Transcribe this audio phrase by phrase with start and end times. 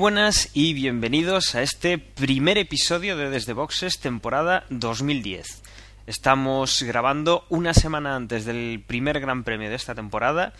[0.00, 5.62] Buenas y bienvenidos a este primer episodio de Desde Boxes temporada 2010.
[6.06, 10.54] Estamos grabando una semana antes del primer Gran Premio de esta temporada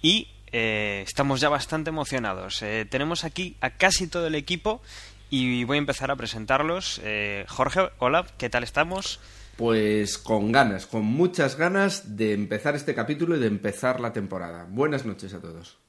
[0.00, 2.62] y eh, estamos ya bastante emocionados.
[2.62, 4.80] Eh, tenemos aquí a casi todo el equipo
[5.28, 7.00] y voy a empezar a presentarlos.
[7.02, 9.18] Eh, Jorge, hola, ¿qué tal estamos?
[9.56, 14.68] Pues con ganas, con muchas ganas de empezar este capítulo y de empezar la temporada.
[14.70, 15.83] Buenas noches a todos.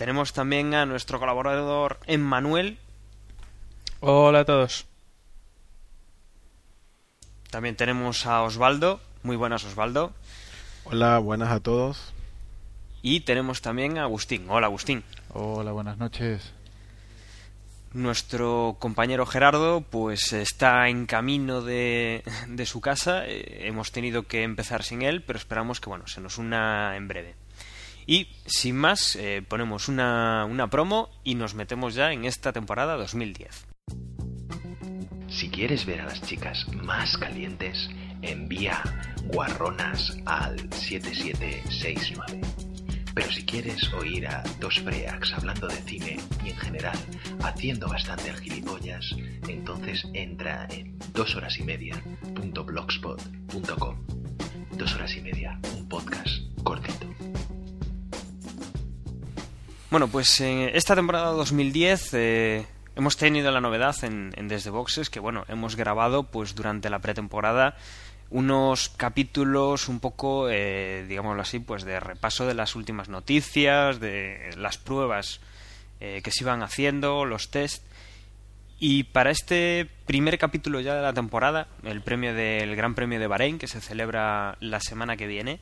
[0.00, 2.78] Tenemos también a nuestro colaborador Emmanuel.
[4.00, 4.86] Hola a todos.
[7.50, 8.98] También tenemos a Osvaldo.
[9.22, 10.14] Muy buenas, Osvaldo.
[10.84, 12.14] Hola, buenas a todos.
[13.02, 14.46] Y tenemos también a Agustín.
[14.48, 15.04] Hola, Agustín.
[15.34, 16.50] Hola, buenas noches.
[17.92, 23.26] Nuestro compañero Gerardo pues está en camino de, de su casa.
[23.26, 27.06] Eh, hemos tenido que empezar sin él, pero esperamos que bueno, se nos una en
[27.06, 27.34] breve.
[28.10, 32.96] Y sin más, eh, ponemos una, una promo y nos metemos ya en esta temporada
[32.96, 33.68] 2010.
[35.28, 37.88] Si quieres ver a las chicas más calientes,
[38.20, 38.82] envía
[39.26, 42.40] guarronas al 7769.
[43.14, 46.98] Pero si quieres oír a dos freaks hablando de cine y en general
[47.44, 49.08] haciendo bastante al gilipollas,
[49.46, 51.36] entonces entra en dos.
[54.72, 57.06] Dos horas y media, un podcast cortito.
[59.90, 65.10] Bueno, pues en esta temporada 2010 eh, hemos tenido la novedad en, en, Desde Boxes
[65.10, 67.76] que, bueno, hemos grabado pues durante la pretemporada
[68.30, 74.50] unos capítulos un poco, eh, digámoslo así, pues de repaso de las últimas noticias, de
[74.56, 75.40] las pruebas
[75.98, 77.84] eh, que se iban haciendo, los test.
[78.78, 83.26] Y para este primer capítulo ya de la temporada, el premio del Gran Premio de
[83.26, 85.58] Bahrein, que se celebra la semana que viene,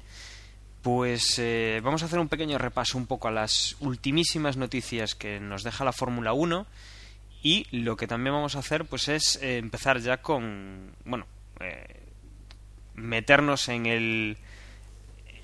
[0.83, 5.41] pues eh, vamos a hacer un pequeño repaso un poco a las ultimísimas noticias que
[5.41, 6.67] nos deja la Fórmula 1
[7.43, 11.27] y lo que también vamos a hacer pues es eh, empezar ya con bueno
[11.61, 12.03] eh,
[12.95, 14.37] meternos en el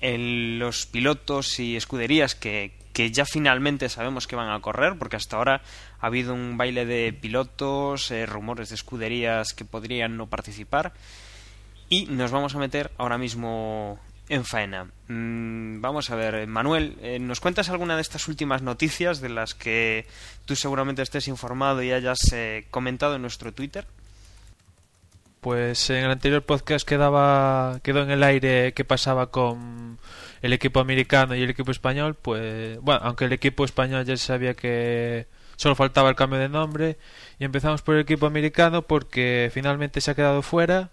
[0.01, 5.15] en los pilotos y escuderías que, que ya finalmente sabemos que van a correr porque
[5.15, 5.61] hasta ahora
[5.99, 10.93] ha habido un baile de pilotos rumores de escuderías que podrían no participar.
[11.89, 13.99] Y nos vamos a meter ahora mismo
[14.29, 14.87] en faena.
[15.07, 19.53] Mm, vamos a ver, Manuel, eh, ¿nos cuentas alguna de estas últimas noticias de las
[19.53, 20.07] que
[20.45, 23.85] tú seguramente estés informado y hayas eh, comentado en nuestro Twitter?
[25.41, 29.99] Pues en el anterior podcast quedaba, quedó en el aire qué pasaba con
[30.41, 32.15] el equipo americano y el equipo español.
[32.15, 36.97] Pues bueno, aunque el equipo español ya sabía que solo faltaba el cambio de nombre.
[37.39, 40.91] Y empezamos por el equipo americano porque finalmente se ha quedado fuera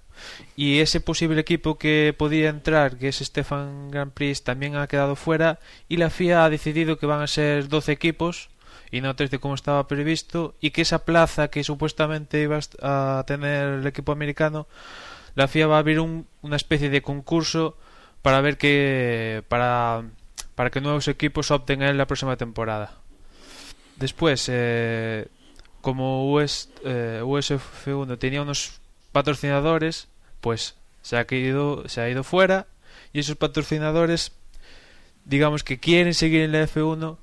[0.56, 5.16] y ese posible equipo que podía entrar, que es Stefan Grand Prix, también ha quedado
[5.16, 5.58] fuera
[5.88, 8.50] y la FIA ha decidido que van a ser 12 equipos
[8.90, 13.80] y no 13 como estaba previsto y que esa plaza que supuestamente iba a tener
[13.80, 14.66] el equipo americano,
[15.34, 17.76] la FIA va a abrir un, una especie de concurso
[18.22, 20.04] para ver que para
[20.54, 23.01] para que nuevos equipos opten en la próxima temporada.
[24.02, 25.28] Después, eh,
[25.80, 28.80] como US, eh, USF1 tenía unos
[29.12, 30.08] patrocinadores,
[30.40, 32.66] pues se ha ido, se ha ido fuera
[33.12, 34.32] y esos patrocinadores
[35.24, 37.16] digamos que quieren seguir en la F1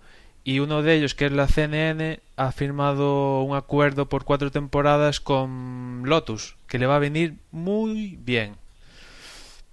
[0.46, 5.20] y uno de ellos que es la CNN ha firmado un acuerdo por cuatro temporadas
[5.20, 8.56] con Lotus que le va a venir muy bien.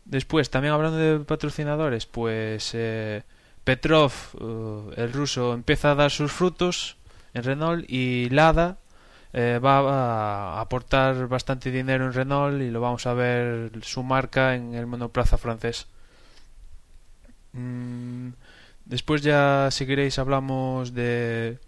[0.06, 3.23] Después también hablando de patrocinadores pues eh,
[3.67, 6.97] Petrov uh, el ruso empieza a dar sus frutos
[7.35, 8.79] en Renault y Lada
[9.33, 14.55] eh, va a aportar bastante dinero en Renault y lo vamos a ver su marca
[14.55, 15.89] en el monoplaza francés.
[17.53, 18.31] Mm,
[18.85, 21.59] después ya si queréis hablamos de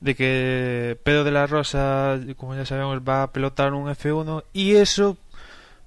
[0.00, 4.76] de que Pedro de la Rosa, como ya sabemos, va a pilotar un F1 y
[4.76, 5.16] eso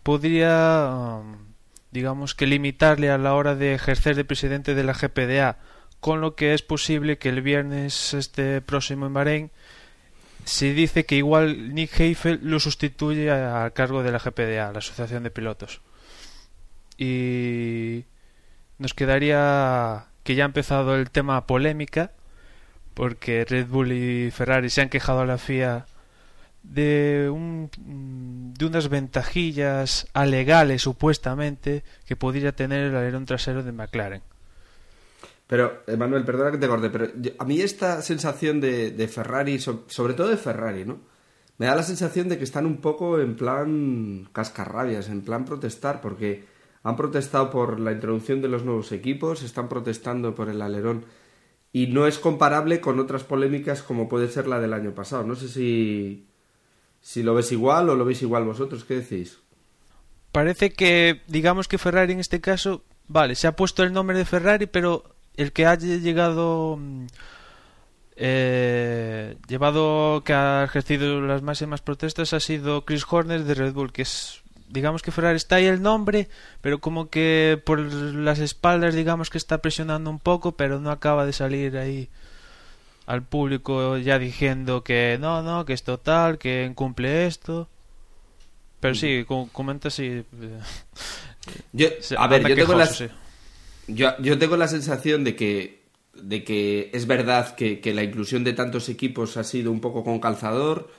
[0.03, 1.48] podría, um,
[1.91, 5.57] digamos que limitarle a la hora de ejercer de presidente de la GPDA,
[5.99, 9.51] con lo que es posible que el viernes este próximo en Bahrein
[10.45, 15.23] se dice que igual Nick Heifel lo sustituye a cargo de la GPDA, la Asociación
[15.23, 15.81] de Pilotos.
[16.97, 18.05] Y
[18.77, 22.11] nos quedaría que ya ha empezado el tema polémica,
[22.93, 25.85] porque Red Bull y Ferrari se han quejado a la FIA
[26.63, 27.69] de, un,
[28.57, 34.21] de unas ventajillas alegales supuestamente que podría tener el alerón trasero de McLaren.
[35.47, 39.59] Pero, Manuel, perdona que te corte, pero yo, a mí esta sensación de, de Ferrari,
[39.59, 40.99] so, sobre todo de Ferrari, ¿no?
[41.57, 46.01] Me da la sensación de que están un poco en plan cascarrabias, en plan protestar,
[46.01, 46.45] porque
[46.83, 51.05] han protestado por la introducción de los nuevos equipos, están protestando por el alerón
[51.71, 55.23] y no es comparable con otras polémicas como puede ser la del año pasado.
[55.23, 56.28] No sé si,
[57.01, 59.39] si lo ves igual o lo veis igual vosotros, ¿qué decís?
[60.31, 64.25] Parece que, digamos que Ferrari en este caso, vale, se ha puesto el nombre de
[64.25, 65.03] Ferrari, pero
[65.35, 67.07] el que haya llegado, mm,
[68.15, 73.91] eh, llevado, que ha ejercido las máximas protestas ha sido Chris Horner de Red Bull,
[73.91, 76.29] que es digamos que Ferrari está ahí el nombre,
[76.61, 81.25] pero como que por las espaldas digamos que está presionando un poco, pero no acaba
[81.25, 82.09] de salir ahí
[83.09, 87.67] al público ya diciendo que no, no, que es total, que incumple esto.
[88.79, 90.23] Pero sí, como comenta sí.
[91.73, 92.87] Yo, a ver, yo tengo, la,
[93.87, 95.79] yo, yo tengo la sensación de que
[96.13, 100.03] de que es verdad que, que la inclusión de tantos equipos ha sido un poco
[100.03, 100.91] con calzador,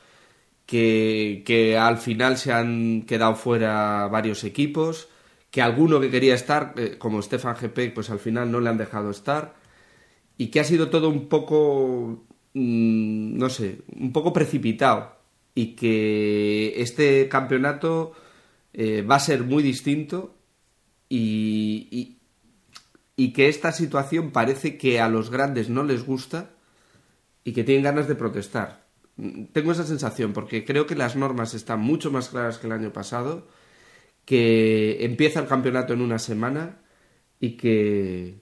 [0.66, 5.08] que, al final se han quedado fuera varios equipos,
[5.52, 8.78] que alguno que quería estar, eh, como Stefan GP, pues al final no le han
[8.78, 9.59] dejado estar,
[10.40, 15.14] y que ha sido todo un poco, mm, no sé, un poco precipitado,
[15.54, 18.14] y que este campeonato
[18.72, 20.34] eh, va a ser muy distinto
[21.10, 22.16] y,
[23.16, 26.52] y que esta situación parece que a los grandes no les gusta
[27.44, 28.86] y que tienen ganas de protestar.
[29.52, 32.94] Tengo esa sensación porque creo que las normas están mucho más claras que el año
[32.94, 33.46] pasado,
[34.24, 36.80] que empieza el campeonato en una semana
[37.40, 38.40] y que,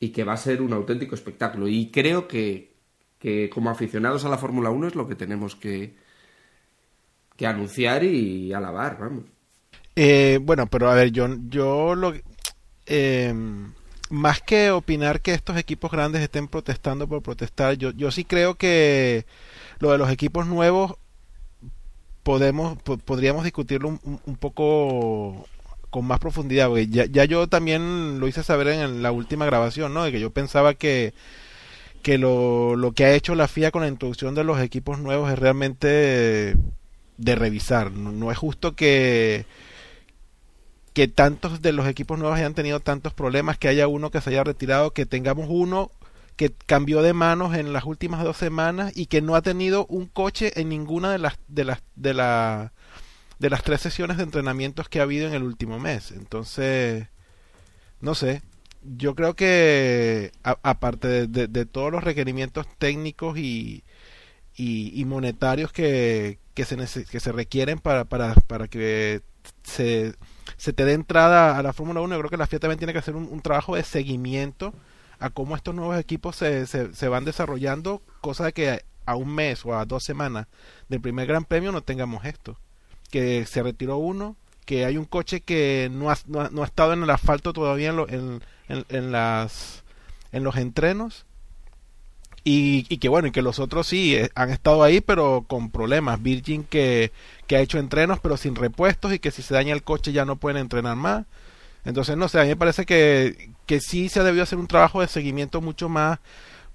[0.00, 1.68] y que va a ser un auténtico espectáculo.
[1.68, 2.72] Y creo que,
[3.18, 5.94] que como aficionados a la Fórmula 1 es lo que tenemos que,
[7.36, 9.24] que anunciar y alabar, vamos.
[9.94, 12.14] Eh, bueno, pero a ver, yo, yo lo...
[12.86, 13.34] Eh,
[14.10, 18.56] más que opinar que estos equipos grandes estén protestando por protestar, yo, yo sí creo
[18.56, 19.24] que
[19.78, 20.96] lo de los equipos nuevos
[22.22, 25.46] podemos podríamos discutirlo un, poco
[25.90, 29.92] con más profundidad, porque ya, ya, yo también lo hice saber en la última grabación,
[29.94, 30.04] ¿no?
[30.04, 31.14] De que yo pensaba que,
[32.02, 35.30] que lo, lo que ha hecho la FIA con la introducción de los equipos nuevos
[35.32, 36.56] es realmente
[37.16, 37.92] de revisar.
[37.92, 39.46] No, es justo que
[40.92, 44.30] que tantos de los equipos nuevos hayan tenido tantos problemas, que haya uno que se
[44.30, 45.90] haya retirado, que tengamos uno
[46.36, 50.06] que cambió de manos en las últimas dos semanas y que no ha tenido un
[50.06, 52.72] coche en ninguna de las de las de la
[53.40, 56.12] de las tres sesiones de entrenamientos que ha habido en el último mes.
[56.12, 57.08] Entonces,
[58.00, 58.42] no sé.
[58.82, 63.84] Yo creo que aparte de, todos los requerimientos técnicos y,
[64.56, 69.20] y, monetarios que, que, se, que se requieren para, para, para que
[69.64, 70.14] se,
[70.56, 72.94] se te dé entrada a la Fórmula 1, yo creo que la FIA también tiene
[72.94, 74.72] que hacer un trabajo de seguimiento
[75.20, 79.64] a cómo estos nuevos equipos se, se, van desarrollando, cosa de que a un mes
[79.66, 80.46] o a dos semanas
[80.88, 82.58] del primer Gran Premio no tengamos esto.
[83.10, 87.02] Que se retiró uno, que hay un coche que no ha, no ha, estado en
[87.02, 89.82] el asfalto todavía en, en, en, las,
[90.32, 91.26] en los entrenos.
[92.42, 95.70] Y, y, que bueno, y que los otros sí eh, han estado ahí, pero con
[95.70, 96.22] problemas.
[96.22, 97.12] Virgin que,
[97.46, 100.24] que ha hecho entrenos, pero sin repuestos, y que si se daña el coche ya
[100.24, 101.26] no pueden entrenar más.
[101.84, 105.00] Entonces, no sé, a mí me parece que, que sí se debió hacer un trabajo
[105.00, 106.18] de seguimiento mucho más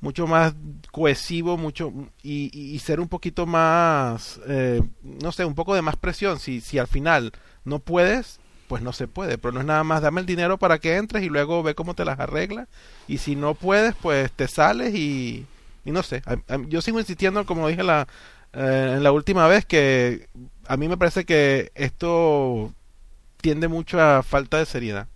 [0.01, 0.53] mucho más
[0.91, 6.39] cohesivo mucho y, ser un poquito más eh, no sé un poco de más presión.
[6.39, 7.31] Si si al final
[7.63, 9.37] no puedes pues no se puede.
[9.37, 11.93] Pero no es nada más dame el dinero para que entres y luego ve cómo
[11.93, 12.67] te las arreglas
[13.07, 15.45] y si no puedes pues te sales y,
[15.83, 16.21] y no sé.
[16.67, 18.07] Yo sigo insistiendo como dije la
[18.53, 20.29] eh, en la última vez que
[20.67, 22.73] a mí me parece que esto
[23.41, 25.07] tiende mucho a falta de seriedad.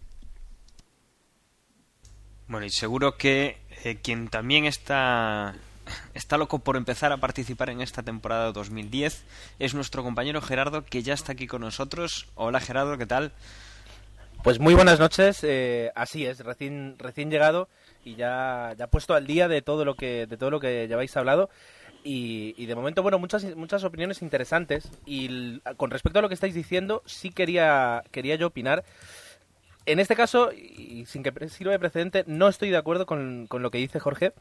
[2.50, 5.54] Bueno, y seguro que eh, quien también está
[6.16, 9.24] está loco por empezar a participar en esta temporada 2010
[9.60, 12.28] es nuestro compañero Gerardo que ya está aquí con nosotros.
[12.34, 13.34] Hola Gerardo, ¿qué tal?
[14.44, 16.98] Pues muy buenas noches, eh, así es, recién
[17.30, 17.70] llegado
[18.04, 20.96] y ya ya puesto al día de todo lo que de todo lo que ya
[20.96, 21.52] habéis hablado
[22.04, 24.90] y, de momento, bueno, muchas, muchas opiniones interesantes.
[25.06, 28.84] Y con respecto a lo que estáis diciendo, sí quería, quería yo opinar.
[29.92, 33.72] En este caso, y sin que sirva de precedente, no estoy de acuerdo con, lo
[33.72, 34.34] que dice Jorge.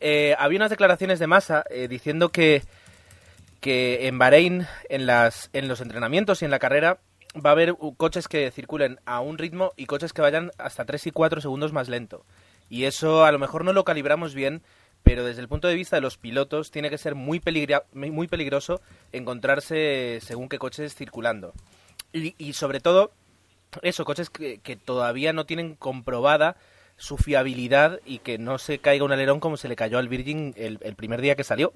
[0.00, 2.62] Eh, había unas declaraciones de masa eh, diciendo que,
[3.60, 6.98] que en Bahrein, en, las, en los entrenamientos y en la carrera,
[7.34, 11.06] va a haber coches que circulen a un ritmo y coches que vayan hasta 3
[11.06, 12.26] y 4 segundos más lento.
[12.68, 14.62] Y eso a lo mejor no lo calibramos bien
[15.02, 17.40] pero desde el punto de vista de los pilotos tiene que ser muy,
[17.92, 18.80] muy peligroso
[19.12, 21.52] encontrarse según qué coches circulando.
[22.14, 23.12] Y, sobre todo,
[23.82, 26.56] eso, coches que, todavía no tienen comprobada
[26.96, 30.54] su fiabilidad y que no se caiga un alerón como se le cayó al Virgin
[30.56, 31.72] el, primer día que salió.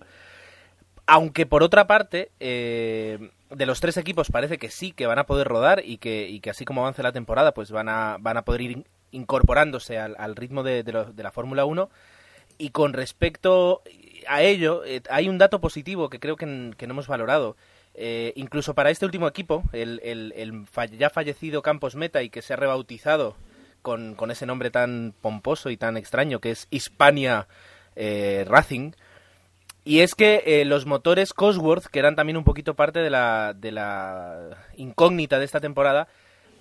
[1.06, 5.26] Aunque por otra parte, eh, de los tres equipos parece que sí, que van a
[5.26, 8.60] poder rodar y que, así como avance la temporada, pues van a, van a poder
[8.60, 10.84] ir incorporándose al, ritmo de,
[11.16, 11.88] la Fórmula 1
[12.58, 13.82] Y con respecto
[14.26, 17.56] a ello, eh, hay un dato positivo que creo que, que no hemos valorado.
[18.00, 22.56] Eh, incluso para este último equipo, el, ya fallecido Campos Meta y que se ha
[22.56, 23.34] rebautizado
[23.82, 27.48] con, con ese nombre tan pomposo y tan extraño que es Hispania
[27.96, 28.92] eh, Racing,
[29.84, 33.52] y es que eh, los motores Cosworth, que eran también un poquito parte de la,
[33.52, 36.06] de la incógnita de esta temporada,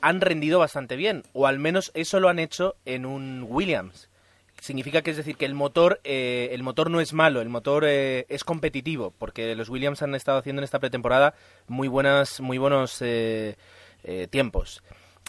[0.01, 4.09] han rendido bastante bien, o al menos eso lo han hecho en un Williams.
[4.59, 7.85] Significa que es decir que el motor, eh, el motor no es malo, el motor
[7.85, 11.35] eh, es competitivo, porque los Williams han estado haciendo en esta pretemporada
[11.67, 13.55] muy buenas, muy buenos eh,
[14.03, 14.83] eh, tiempos.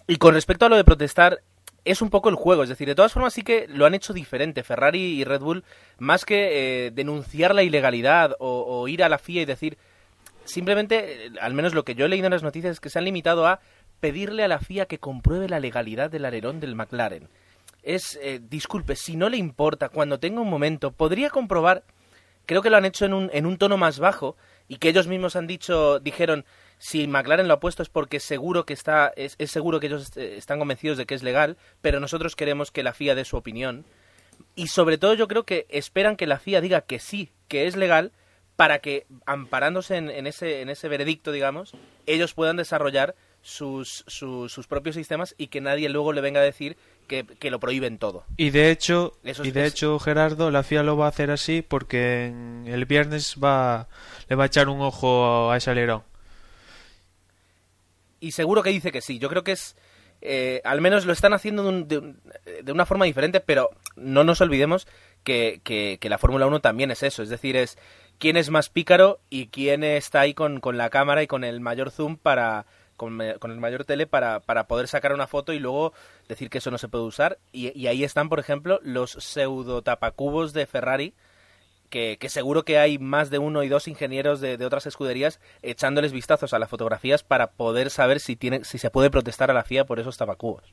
[0.06, 1.40] Y con respecto a lo de protestar,
[1.85, 4.12] es un poco el juego, es decir, de todas formas sí que lo han hecho
[4.12, 5.64] diferente Ferrari y Red Bull,
[5.99, 9.78] más que eh, denunciar la ilegalidad o, o ir a la FIA y decir,
[10.44, 12.99] simplemente, eh, al menos lo que yo he leído en las noticias es que se
[12.99, 13.61] han limitado a
[14.00, 17.28] pedirle a la FIA que compruebe la legalidad del alerón del McLaren.
[17.82, 21.85] Es, eh, disculpe, si no le importa, cuando tenga un momento, podría comprobar,
[22.47, 24.37] creo que lo han hecho en un, en un tono más bajo
[24.68, 26.44] y que ellos mismos han dicho, dijeron,
[26.78, 30.16] si McLaren lo ha puesto es porque seguro que está, es, es seguro que ellos
[30.16, 33.37] eh, están convencidos de que es legal, pero nosotros queremos que la FIA dé su
[33.37, 33.85] opinión.
[34.54, 37.76] Y sobre todo yo creo que esperan que la FIA diga que sí, que es
[37.76, 38.12] legal,
[38.56, 41.75] para que, amparándose en, en ese, en ese veredicto, digamos,
[42.06, 46.44] ellos puedan desarrollar sus, sus, sus propios sistemas y que nadie luego le venga a
[46.44, 46.76] decir
[47.09, 48.25] que, que lo prohíben todo.
[48.37, 51.33] Y de hecho, Eso y de es- hecho Gerardo, la FIA lo va a hacer
[51.33, 53.88] así porque en- el viernes va
[54.29, 56.03] le va a echar un ojo a ese alerón.
[58.21, 59.19] y seguro que dice que sí.
[59.19, 59.77] Yo creo que es.
[60.21, 62.21] eh, al menos lo están haciendo de, un- de un-
[62.65, 64.88] de una forma diferente, pero no nos olvidemos
[65.23, 67.23] que, que- que la Fórmula 1 también es eso.
[67.23, 67.79] Es decir, es
[68.19, 71.61] quién es más pícaro y quién está ahí con, con la cámara y con el
[71.61, 72.67] mayor zoom para.
[72.99, 75.95] Con, el mayor tele para, para poder sacar una foto y luego
[76.28, 77.38] decir que eso no se puede usar.
[77.52, 81.14] Y, y ahí están, por ejemplo, los pseudo tapacubos de Ferrari,
[81.88, 85.40] que, que seguro que hay más de uno y dos ingenieros de, de otras escuderías
[85.62, 89.55] echándoles vistazos a las fotografías para poder saber si tiene, si se puede protestar a
[89.55, 90.64] la FIA por esos tabacubos.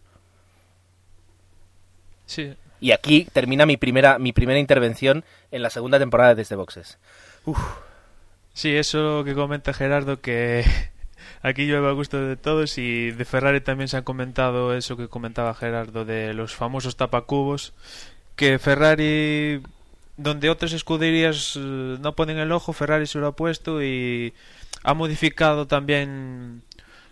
[2.26, 2.56] Sí.
[2.82, 6.98] Y aquí termina mi primera, mi primera intervención en la segunda temporada de Desde Boxes.
[8.54, 10.66] Sí, eso que comenta Gerardo que
[11.42, 15.08] aquí llueve a gusto de todos y de Ferrari también se han comentado eso que
[15.08, 17.74] comentaba Gerardo de los famosos tapacubos
[18.36, 19.62] que Ferrari
[20.18, 24.34] donde otras escuderías eh, no ponen el ojo, Ferrari se lo ha puesto y
[24.84, 26.62] ha modificado también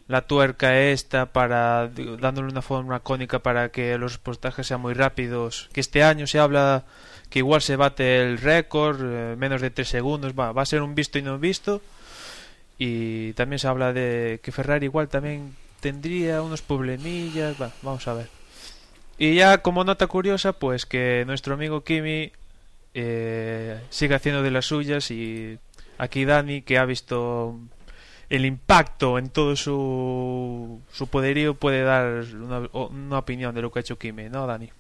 [0.08, 5.70] la tuerca esta para dándole una forma cónica para que los repostajes sean muy rápidos.
[5.74, 6.84] Que este año se habla
[7.30, 10.82] que igual se bate el récord, eh, menos de 3 segundos, va, va a ser
[10.82, 11.82] un visto y no visto.
[12.78, 18.14] Y también se habla de que Ferrari igual también tendría unos problemillas, va, vamos a
[18.14, 18.30] ver.
[19.18, 22.32] Y ya como nota curiosa, pues que nuestro amigo Kimi
[22.94, 25.60] eh, sigue haciendo de las suyas y
[25.98, 27.60] aquí Dani, que ha visto
[28.30, 33.80] el impacto en todo su, su poderío, puede dar una, una opinión de lo que
[33.80, 34.72] ha hecho Kimi, ¿no, Dani?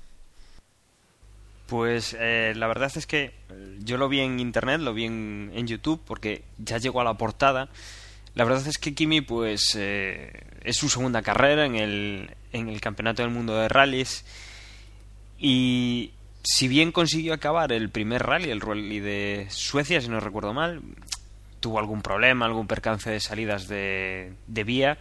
[1.73, 5.65] Pues eh, la verdad es que eh, yo lo vi en internet, lo vi en,
[5.65, 7.67] YouTube, porque ya llegó a la portada.
[8.35, 12.79] La verdad es que Kimi, pues, eh, es su segunda carrera en el, en el
[12.79, 14.23] Campeonato del Mundo de Rallys.
[15.39, 16.11] Y
[16.43, 20.79] si bien consiguió acabar el primer rally, el rally de Suecia, si no recuerdo mal,
[21.59, 24.99] tuvo algún problema, algún percance de salidas de vía.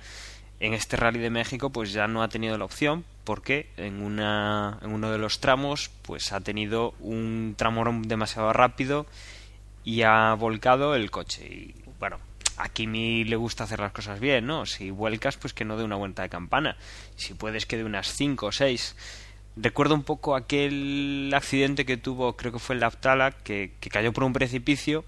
[0.62, 4.78] En este rally de México, pues ya no ha tenido la opción porque en, una,
[4.80, 9.06] en uno de los tramos, pues ha tenido un tramo demasiado rápido
[9.82, 11.44] y ha volcado el coche.
[11.44, 12.20] Y bueno,
[12.58, 14.64] a Kimi le gusta hacer las cosas bien, ¿no?
[14.64, 16.76] Si vuelcas, pues que no dé una vuelta de campana.
[17.16, 18.96] Si puedes, que dé unas 5 o 6.
[19.56, 24.12] Recuerdo un poco aquel accidente que tuvo, creo que fue el Laftala, que, que cayó
[24.12, 25.04] por un precipicio,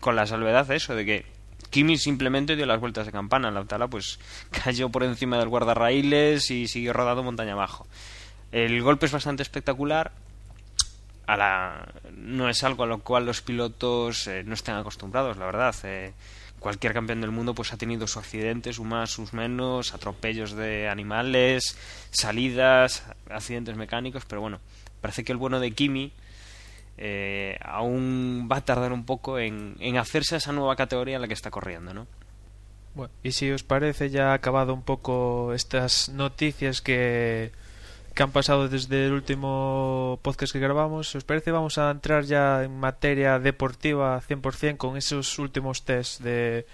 [0.00, 1.33] con la salvedad de eso, de que
[1.74, 3.50] Kimi simplemente dio las vueltas de campana.
[3.50, 4.20] La Laftala, pues
[4.64, 7.88] cayó por encima del guardarraíles y siguió rodando montaña abajo.
[8.52, 10.12] El golpe es bastante espectacular.
[11.26, 11.92] A la...
[12.16, 15.74] No es algo a lo cual los pilotos eh, no estén acostumbrados, la verdad.
[15.82, 16.12] Eh,
[16.60, 20.88] cualquier campeón del mundo pues ha tenido sus accidentes, sus más, sus menos, atropellos de
[20.88, 21.76] animales,
[22.12, 24.60] salidas, accidentes mecánicos, pero bueno,
[25.00, 26.12] parece que el bueno de Kimi
[26.96, 31.34] eh, aún va a tardar un poco en, hacerse esa nueva categoría en la que
[31.34, 32.06] está corriendo, ¿no?
[32.94, 37.50] Bueno, y si os parece ya ha acabado un poco estas noticias que,
[38.14, 41.50] que han pasado desde el último podcast que grabamos, ¿os parece?
[41.50, 46.66] Vamos a entrar ya en materia deportiva 100% con esos últimos test de,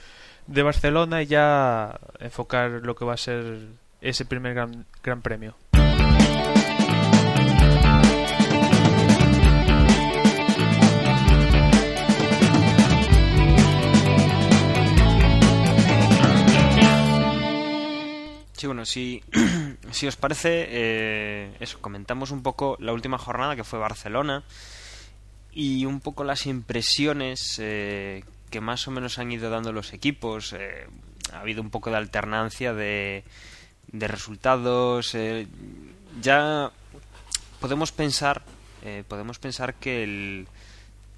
[0.47, 3.69] de Barcelona y ya enfocar lo que va a ser
[4.03, 5.55] ese primer gran, gran premio.
[18.85, 19.23] Si,
[19.91, 24.43] si os parece, eh, eso, comentamos un poco la última jornada que fue Barcelona
[25.53, 30.53] y un poco las impresiones eh, que más o menos han ido dando los equipos.
[30.53, 30.87] Eh,
[31.33, 33.25] ha habido un poco de alternancia de,
[33.89, 35.17] de resultados.
[36.21, 36.71] ya
[37.61, 38.43] podemos pensar,
[39.09, 40.49] podemos pensar que el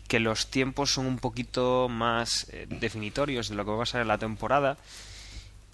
[0.09, 4.19] que los tiempos son un poquito más definitorios de lo que va a ser la
[4.19, 4.77] temporada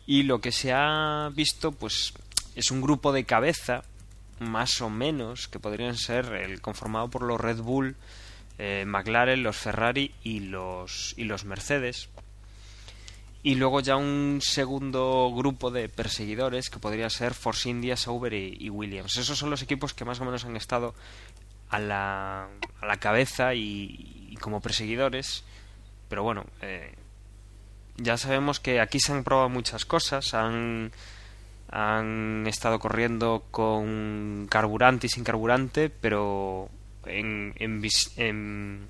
[0.08, 2.14] y lo que se ha visto, pues,
[2.56, 3.84] es un grupo de cabeza,
[4.38, 7.94] más o menos, que podrían ser el conformado por los Red Bull,
[8.56, 12.08] eh, McLaren, los Ferrari y los, y los Mercedes.
[13.42, 18.70] Y luego ya un segundo grupo de perseguidores que podría ser Force India, Sauber y,
[18.70, 19.18] Williams.
[19.18, 20.94] Esos son los equipos que más o menos han estado
[21.68, 22.48] a la,
[22.80, 25.44] a la cabeza y, como perseguidores.
[26.08, 26.94] Pero bueno, eh,
[27.98, 30.92] ya sabemos que aquí se han probado muchas cosas, han,
[31.70, 36.70] han estado corriendo con carburante y sin carburante, pero
[37.06, 38.88] en, en,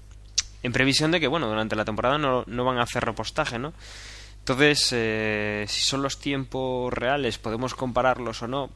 [0.73, 3.73] previsión de que, bueno, durante la temporada no, no van a hacer repostaje, ¿no?
[4.40, 8.71] Entonces, eh, si son los tiempos reales, podemos compararlos o no,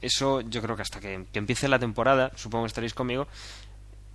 [0.00, 3.26] eso yo creo que hasta que, que empiece la temporada, supongo que estaréis conmigo,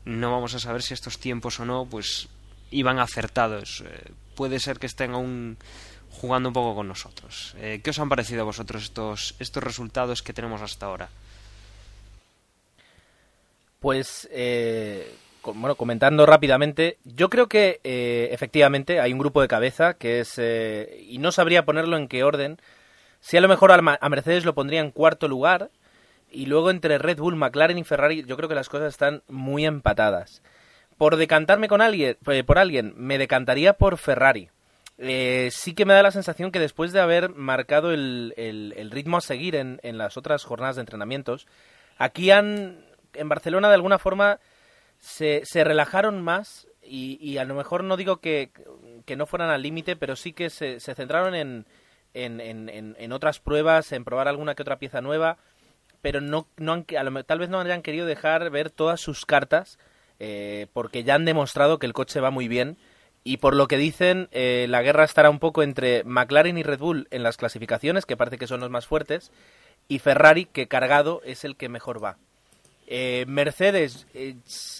[0.05, 2.29] no vamos a saber si estos tiempos o no, pues
[2.71, 3.83] iban acertados.
[3.85, 5.57] Eh, puede ser que estén aún
[6.11, 7.55] jugando un poco con nosotros.
[7.59, 11.09] Eh, ¿Qué os han parecido a vosotros estos, estos resultados que tenemos hasta ahora?
[13.81, 17.81] Pues, eh, bueno, comentando rápidamente, yo creo que
[18.31, 22.61] efectivamente hay un grupo de cabeza que es, y no sabría ponerlo en qué orden,
[23.19, 25.69] si a lo mejor a Mercedes lo pondría en cuarto lugar,
[26.31, 29.65] y luego entre Red Bull, McLaren y Ferrari, yo creo que las cosas están muy
[29.65, 30.41] empatadas
[30.99, 34.49] por decantarme con alguien, eh, por alguien, me decantaría por Ferrari.
[34.97, 39.21] Eh, sí que me da la sensación que después de haber marcado el, ritmo a
[39.21, 41.47] seguir en, las otras jornadas de entrenamientos,
[41.97, 42.83] aquí han,
[43.13, 44.41] en Barcelona de alguna forma
[44.97, 48.51] se, relajaron más y, a lo mejor no digo que,
[49.15, 51.65] no fueran al límite, pero sí que se, centraron en,
[52.13, 55.37] en, otras pruebas, en probar alguna que otra pieza nueva,
[56.01, 59.79] pero no, no tal vez no hayan querido dejar ver todas sus cartas
[60.19, 62.77] eh, porque ya han demostrado que el coche va muy bien
[63.23, 66.79] y por lo que dicen eh, la guerra estará un poco entre McLaren y Red
[66.79, 69.31] Bull en las clasificaciones, que parece que son los más fuertes,
[69.87, 72.17] y Ferrari, que cargado es el que mejor va.
[72.87, 74.07] Eh, Mercedes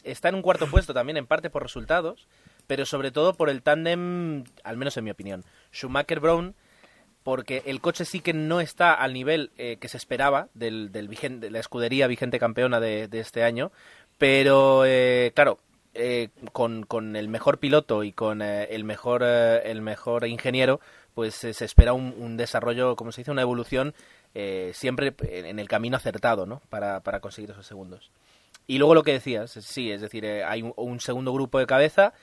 [0.04, 2.28] está en un cuarto puesto también en parte por resultados,
[2.68, 6.56] pero sobre todo por el tándem, al menos en mi opinión, Schumacher-Brown,
[7.24, 11.60] porque el coche sí que no está al nivel que se esperaba del, de la
[11.60, 13.72] escudería vigente campeona de, de este año,
[14.20, 15.60] pero, eh, claro,
[15.94, 20.82] eh, con, con, el mejor piloto y con eh, el, mejor, el mejor ingeniero,
[21.16, 23.96] pues se espera un, desarrollo, como se dice, una evolución
[24.74, 26.62] siempre en el camino acertado, ¿no?
[26.70, 28.12] Para, para, conseguir esos segundos.
[28.68, 32.14] Y luego lo que decías, sí, es decir, hay un, segundo grupo de cabeza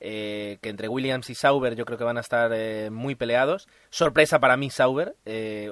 [0.00, 2.50] que entre Williams y Sauber yo creo que van a estar
[2.90, 3.68] muy peleados.
[3.90, 5.70] Sorpresa para mí Sauber, que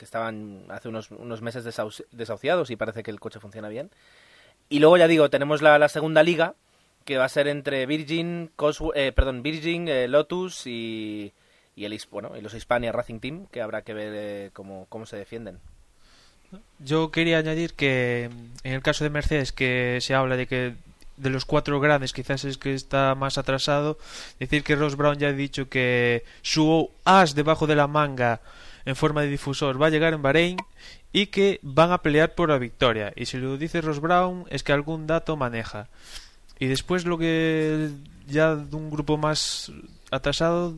[0.00, 3.90] estaban hace unos, unos meses desahuciados y parece que el coche funciona bien.
[4.72, 6.54] Y luego ya digo, tenemos la, segunda liga,
[7.04, 8.50] que va a ser entre Virgin,
[8.94, 11.34] eh, perdón, Virgin, eh, Lotus y,
[11.76, 15.04] y, el, bueno, y los Hispania Racing Team, que habrá que ver eh, cómo, cómo
[15.04, 15.58] se defienden.
[16.78, 18.30] Yo quería añadir que
[18.64, 20.72] en el caso de Mercedes, que se habla de que
[21.18, 23.98] de los cuatro grandes quizás es que está más atrasado,
[24.40, 28.40] decir que Ross Brown ya ha dicho que su as debajo de la manga
[28.86, 30.56] en forma de difusor va a llegar en Bahrein
[31.12, 33.12] y que van a pelear por la victoria.
[33.16, 35.88] Y si lo dice Ross Brown es que algún dato maneja.
[36.58, 37.90] Y después lo que
[38.26, 39.72] ya de un grupo más
[40.10, 40.76] atrasado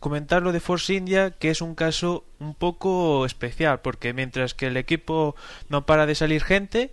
[0.00, 4.66] comentar lo de Force India, que es un caso un poco especial, porque mientras que
[4.66, 5.36] el equipo
[5.68, 6.92] no para de salir gente,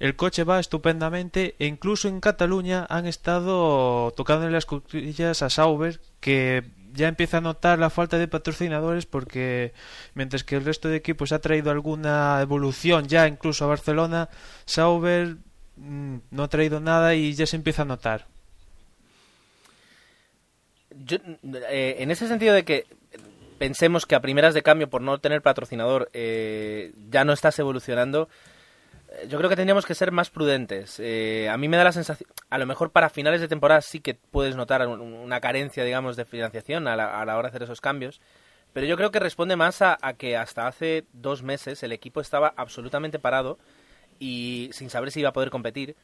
[0.00, 5.50] el coche va estupendamente e incluso en Cataluña han estado tocando en las costillas a
[5.50, 9.72] Sauber, que ya empieza a notar la falta de patrocinadores porque
[10.14, 14.28] mientras que el resto de equipos ha traído alguna evolución ya incluso a Barcelona,
[14.64, 15.36] Sauber
[15.76, 18.26] mm, no ha traído nada y ya se empieza a notar.
[21.08, 22.86] Eh, en ese sentido de que
[23.58, 28.28] pensemos que a primeras de cambio por no tener patrocinador eh, ya no estás evolucionando,
[29.28, 30.98] yo creo que tendríamos que ser más prudentes.
[30.98, 34.00] Eh, a mí me da la sensación, a lo mejor para finales de temporada sí
[34.00, 38.20] que puedes notar una carencia, digamos, de financiación a la, hora de hacer esos cambios,
[38.72, 42.52] pero yo creo que responde más a, que hasta hace dos meses el equipo estaba
[42.56, 43.58] absolutamente parado
[44.18, 45.96] y sin saber si iba a poder competir.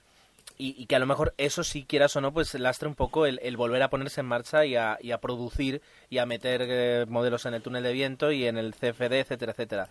[0.60, 3.56] Y, que a lo mejor eso, si quieras o no, pues lastra un poco el,
[3.56, 7.62] volver a ponerse en marcha y a, producir y a meter eh, modelos en el
[7.62, 9.88] túnel de viento y en el CFD, etcétera, etcétera.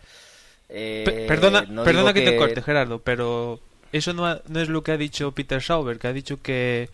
[0.69, 2.21] Eh, perdona no perdona que...
[2.21, 3.60] te corte, Gerardo, pero
[3.91, 6.89] eso no, ha- no es lo que ha dicho Peter Sauber, que ha dicho que,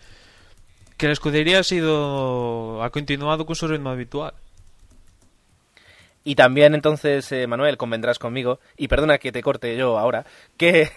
[0.97, 4.33] que la escudería ha sido ha continuado con su ritmo habitual.
[6.25, 10.87] Y también entonces, eh, Manuel, convendrás conmigo, y perdona que te corte yo ahora, que,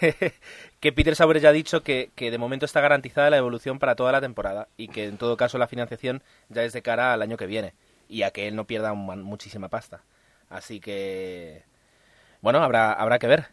[0.79, 3.95] que Peter Sauber ya ha dicho que, que de momento está garantizada la evolución para
[3.95, 7.21] toda la temporada y que en todo caso la financiación ya es de cara al
[7.21, 7.73] año que viene
[8.07, 10.01] y a que él no pierda un muchísima pasta.
[10.49, 11.63] Así que,
[12.41, 13.47] bueno, habrá, habrá que ver.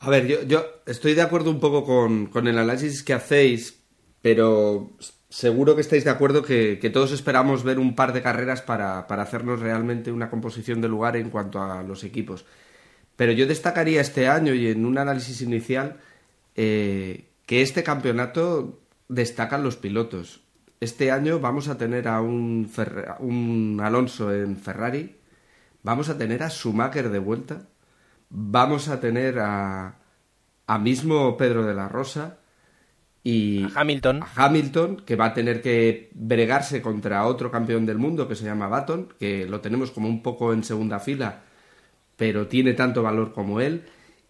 [0.00, 3.80] A ver, yo, yo estoy de acuerdo un poco con, con el análisis que hacéis,
[4.22, 4.90] pero
[5.28, 9.06] seguro que estáis de acuerdo que, que todos esperamos ver un par de carreras para,
[9.06, 12.44] para hacernos realmente una composición de lugar en cuanto a los equipos.
[13.16, 15.96] Pero yo destacaría este año y en un análisis inicial
[16.54, 20.42] eh, que este campeonato destacan los pilotos.
[20.80, 22.70] Este año vamos a tener a un,
[23.18, 25.16] un Alonso en Ferrari,
[25.82, 27.68] vamos a tener a Schumacher de vuelta,
[28.30, 29.98] vamos a tener a,
[30.66, 32.38] a mismo Pedro de la Rosa
[33.22, 34.22] y A Hamilton.
[34.22, 38.44] a Hamilton, que va a tener que bregarse contra otro campeón del mundo que se
[38.44, 41.42] llama Baton, que lo tenemos como un poco en segunda fila,
[42.16, 43.84] pero tiene tanto valor como él.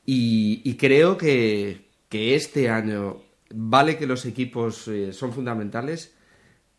[0.05, 3.23] Y, y creo que, que este año
[3.55, 6.15] vale que los equipos eh, son fundamentales,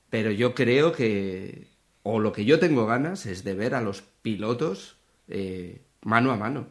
[0.10, 1.69] pero yo creo que,
[2.04, 6.38] o lo que yo tengo ganas es de ver a los pilotos eh, mano a
[6.38, 6.68] mano.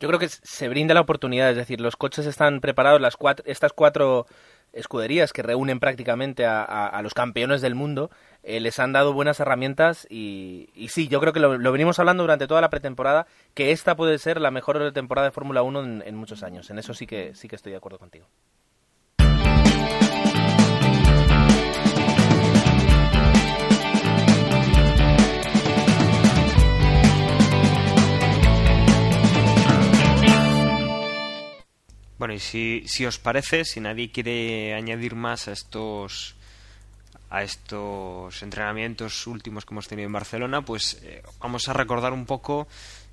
[0.00, 3.44] Yo creo que se brinda la oportunidad, es decir, los coches están preparados, las cuatro,
[3.46, 4.26] estas cuatro
[4.72, 8.10] escuderías que reúnen prácticamente a, los campeones del mundo,
[8.42, 12.22] eh, les han dado buenas herramientas y, sí, yo creo que lo, lo venimos hablando
[12.22, 16.02] durante toda la pretemporada, que esta puede ser la mejor temporada de Fórmula 1 en,
[16.06, 16.70] en muchos años.
[16.70, 18.26] En eso sí que, sí que estoy de acuerdo contigo.
[32.22, 36.36] Bueno, y si, si os parece, si nadie quiere añadir más a estos
[37.30, 42.24] a estos entrenamientos últimos que hemos tenido en Barcelona, pues eh, vamos a recordar un
[42.24, 42.68] poco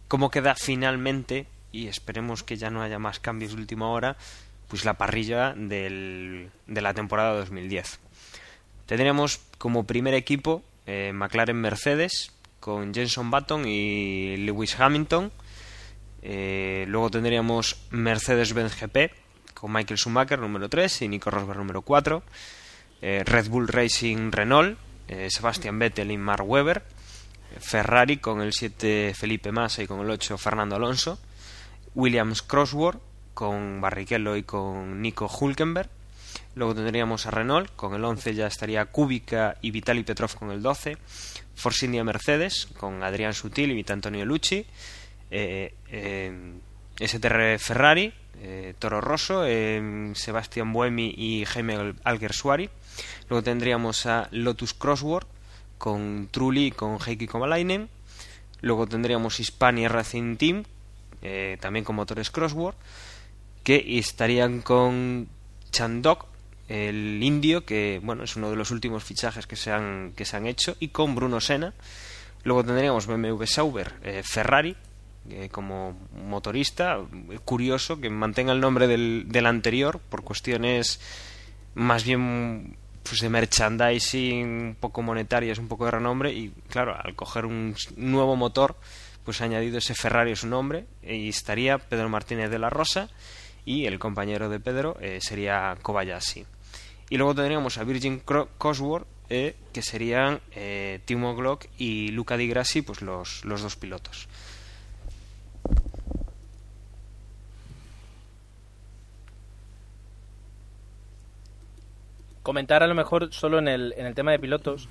[0.07, 4.15] cómo queda finalmente, y esperemos que ya no haya más cambios de última hora,
[4.67, 7.99] pues la parrilla del, de la temporada 2010.
[8.85, 15.31] Tendríamos como primer equipo eh, McLaren Mercedes con Jenson Button y Lewis Hamilton.
[16.21, 19.11] Eh, luego tendríamos Mercedes-Benz GP
[19.53, 22.23] con Michael Schumacher número 3 y Nico Rosberg número 4.
[23.01, 24.77] Eh, Red Bull Racing Renault,
[25.07, 26.83] eh, Sebastian Vettel y Mark Webber.
[27.59, 31.19] Ferrari con el 7 Felipe Massa y con el 8 Fernando Alonso.
[31.95, 33.01] Williams Crossworth
[33.33, 35.89] con Barrichello y con Nico Hulkenberg.
[36.55, 40.61] Luego tendríamos a Renault, con el 11 ya estaría Kubica y Vitaly Petrov con el
[40.61, 40.97] 12.
[41.55, 44.65] Force India Mercedes, con Adrián Sutil y Vita Antonio Lucci.
[45.31, 45.73] Eh,
[46.99, 52.69] STR Ferrari, eh, Toro Rosso, eh, Sebastián Buemi y Jaime Alguersuari.
[53.29, 55.27] Luego tendríamos a Lotus Crossworth
[55.77, 57.89] con Trulli y con Heikki Kovalainen.
[58.61, 60.63] Luego tendríamos Hispania Racing Team,
[61.61, 62.75] también con motores Crossworth,
[63.63, 65.29] que estarían con
[65.71, 66.25] Chandok,
[66.67, 70.35] el indio, que bueno es uno de los últimos fichajes que se han, que se
[70.35, 71.73] han hecho, y con Bruno Senna.
[72.43, 74.75] Luego tendríamos BMW Sauber, Ferrari,
[75.29, 76.99] eh, como motorista,
[77.31, 80.99] eh, curioso que mantenga el nombre del, del anterior por cuestiones
[81.75, 87.15] más bien pues de merchandising, un poco monetarias, un poco de renombre y claro, al
[87.15, 88.75] coger un nuevo motor
[89.23, 93.09] pues ha añadido ese Ferrari a su nombre y estaría Pedro Martínez de la Rosa
[93.65, 96.45] y el compañero de Pedro eh, sería Kobayashi.
[97.09, 98.21] Y luego tendríamos a Virgin
[98.57, 103.75] Cosworth, eh, que serían eh, Timo Glock y Luca Di Grassi, pues los, los dos
[103.75, 104.27] pilotos.
[112.49, 114.89] Comentar a lo mejor solo en el, en el tema de pilotos,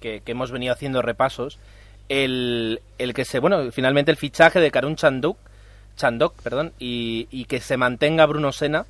[0.00, 1.58] que, hemos venido haciendo repasos,
[2.08, 5.36] el, el que se, bueno, finalmente el fichaje de Karun Chanduk,
[5.96, 8.86] Chandok, perdón, y, y que se mantenga Bruno Senna,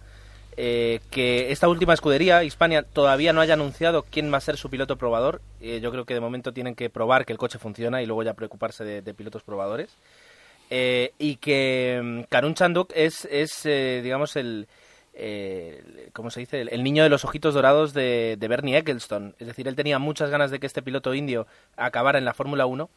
[0.58, 4.68] eh, que esta última escudería, Hispania, todavía no haya anunciado quién va a ser su
[4.68, 5.40] piloto probador.
[5.62, 8.24] Eh, yo creo que de momento tienen que probar que el coche funciona y luego
[8.24, 9.96] ya preocuparse de, pilotos probadores.
[10.68, 13.62] Eh, y que mm, Karun Chanduk es, es
[14.02, 14.68] digamos, el,
[15.14, 16.60] eh, ¿cómo se dice?
[16.60, 19.34] El, niño de los ojitos dorados de, de Bernie Ecclestone.
[19.38, 21.46] Es decir, él tenía muchas ganas de que este piloto indio
[21.76, 22.88] acabara en la Fórmula 1.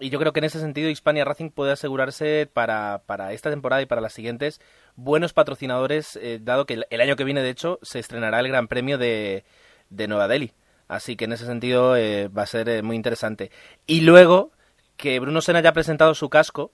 [0.00, 3.82] Y yo creo que en ese sentido Hispania Racing puede asegurarse para, para esta temporada
[3.82, 4.60] y para las siguientes
[4.96, 8.66] buenos patrocinadores, eh, dado que el, año que viene, de hecho, se estrenará el Gran
[8.66, 9.44] Premio de,
[9.90, 10.52] de Nueva Delhi.
[10.88, 13.50] Así que en ese sentido eh, va a ser muy interesante.
[13.86, 14.50] Y luego,
[14.96, 16.72] que Bruno Senna haya presentado su casco,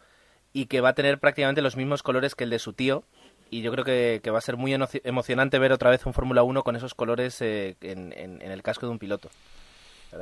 [0.52, 3.04] y que va a tener prácticamente los mismos colores que el de su tío.
[3.50, 4.72] Y yo creo que, que va a ser muy
[5.04, 8.62] emocionante ver otra vez un Fórmula 1 con esos colores eh, en, en- en el
[8.62, 9.28] casco de un piloto.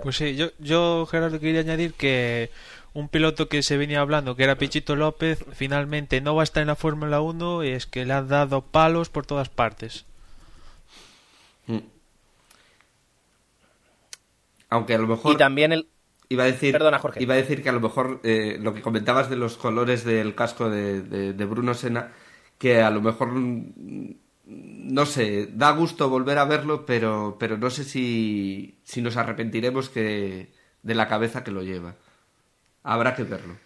[0.02, 2.50] Pues sí, yo, yo Gerardo quería añadir que
[2.92, 6.60] un piloto que se venía hablando, que era Pichito López, finalmente no va a estar
[6.60, 10.04] en la Fórmula 1 y es que le han dado palos por todas partes.
[11.66, 11.78] Mm.
[14.70, 15.32] Aunque a lo mejor...
[15.32, 15.88] Y también el...
[16.30, 17.22] Iba a decir, Perdona, Jorge.
[17.22, 20.34] Iba a decir que a lo mejor eh, lo que comentabas de los colores del
[20.34, 22.12] casco de, de- de Bruno Sena,
[22.58, 24.14] que a lo mejor, mm,
[24.46, 29.88] no sé, da gusto volver a verlo, pero, pero no sé si, si nos arrepentiremos
[29.88, 31.94] que de la cabeza que lo lleva.
[32.82, 33.56] Habrá que verlo.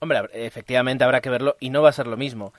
[0.00, 2.52] Hombre, efectivamente habrá que verlo y no va a ser lo mismo.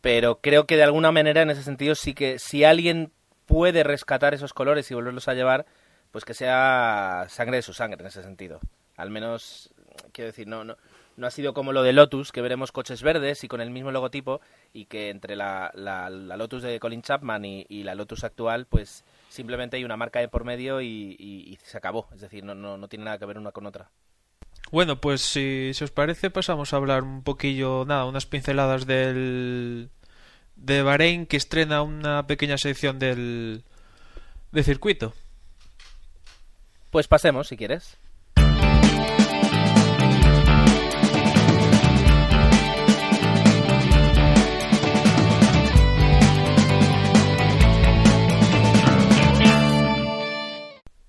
[0.00, 3.12] Pero creo que de alguna manera en ese sentido sí que si alguien
[3.46, 5.66] puede rescatar esos colores y volverlos a llevar,
[6.10, 8.60] pues que sea sangre de su sangre en ese sentido.
[8.96, 9.72] Al menos,
[10.12, 10.76] quiero decir, no, no,
[11.16, 13.90] no ha sido como lo de Lotus, que veremos coches verdes y con el mismo
[13.92, 14.40] logotipo
[14.72, 18.66] y que entre la, la- la Lotus de Colin Chapman y, y la Lotus actual,
[18.66, 22.08] pues simplemente hay una marca de por medio y, y- y se acabó.
[22.14, 23.90] Es decir, no, no, no tiene nada que ver una con otra.
[24.72, 29.90] Bueno, pues si, si os parece pasamos a hablar un poquillo, nada, unas pinceladas del
[30.56, 33.62] de Bahrein que estrena una pequeña sección del
[34.52, 35.12] de circuito.
[36.90, 37.98] Pues pasemos, si quieres.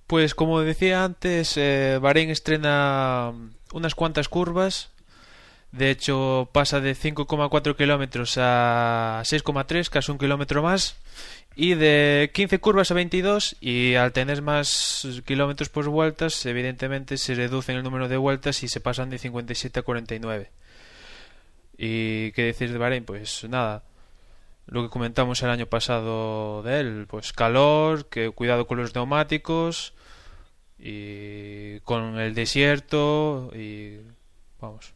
[0.07, 3.33] Pues como decía antes, eh, Bahrein estrena
[3.73, 4.91] unas cuantas curvas.
[5.71, 10.97] De hecho, pasa de 5,4 kilómetros a 6,3, casi un kilómetro más.
[11.55, 13.57] Y de 15 curvas a 22.
[13.61, 18.67] Y al tener más kilómetros por vueltas, evidentemente se reducen el número de vueltas y
[18.67, 20.51] se pasan de 57 a 49.
[21.77, 23.05] ¿Y qué decir de Bahrein?
[23.05, 23.83] Pues nada,
[24.67, 29.93] lo que comentamos el año pasado de él, pues calor, que cuidado con los neumáticos
[30.77, 33.99] y con el desierto y
[34.59, 34.93] vamos,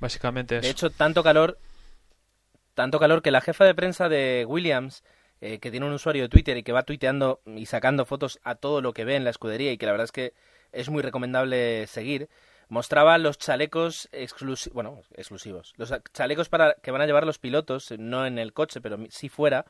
[0.00, 0.64] básicamente eso.
[0.64, 1.58] De hecho, tanto calor,
[2.74, 5.02] tanto calor que la jefa de prensa de Williams,
[5.40, 8.54] eh, que tiene un usuario de Twitter y que va tuiteando y sacando fotos a
[8.54, 10.34] todo lo que ve en la escudería y que la verdad es que
[10.72, 12.28] es muy recomendable seguir,
[12.68, 14.08] mostraba los chalecos
[14.72, 18.80] bueno, exclusivos, los chalecos para que van a llevar los pilotos, no en el coche,
[18.80, 19.64] pero sí fuera,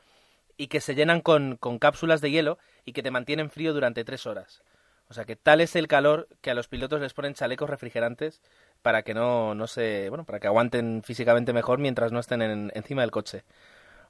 [0.57, 4.03] y que se llenan con, con cápsulas de hielo y que te mantienen frío durante
[4.05, 4.63] tres horas.
[5.07, 8.41] O sea que tal es el calor que a los pilotos les ponen chalecos refrigerantes
[8.81, 12.71] para que no, no se, bueno, para que aguanten físicamente mejor mientras no estén en-
[12.73, 13.43] encima del coche.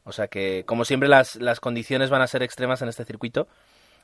[0.03, 3.47] O sea que, como siempre, las, las condiciones van a ser extremas en este circuito.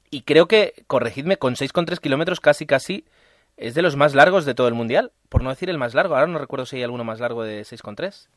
[0.10, 3.06] Y creo que, corregidme, con 6,3 kilómetros casi casi
[3.62, 5.12] es de los más largos de todo el mundial.
[5.30, 6.16] Por no decir el más largo.
[6.16, 8.28] Ahora no recuerdo si hay alguno más largo de 6,3.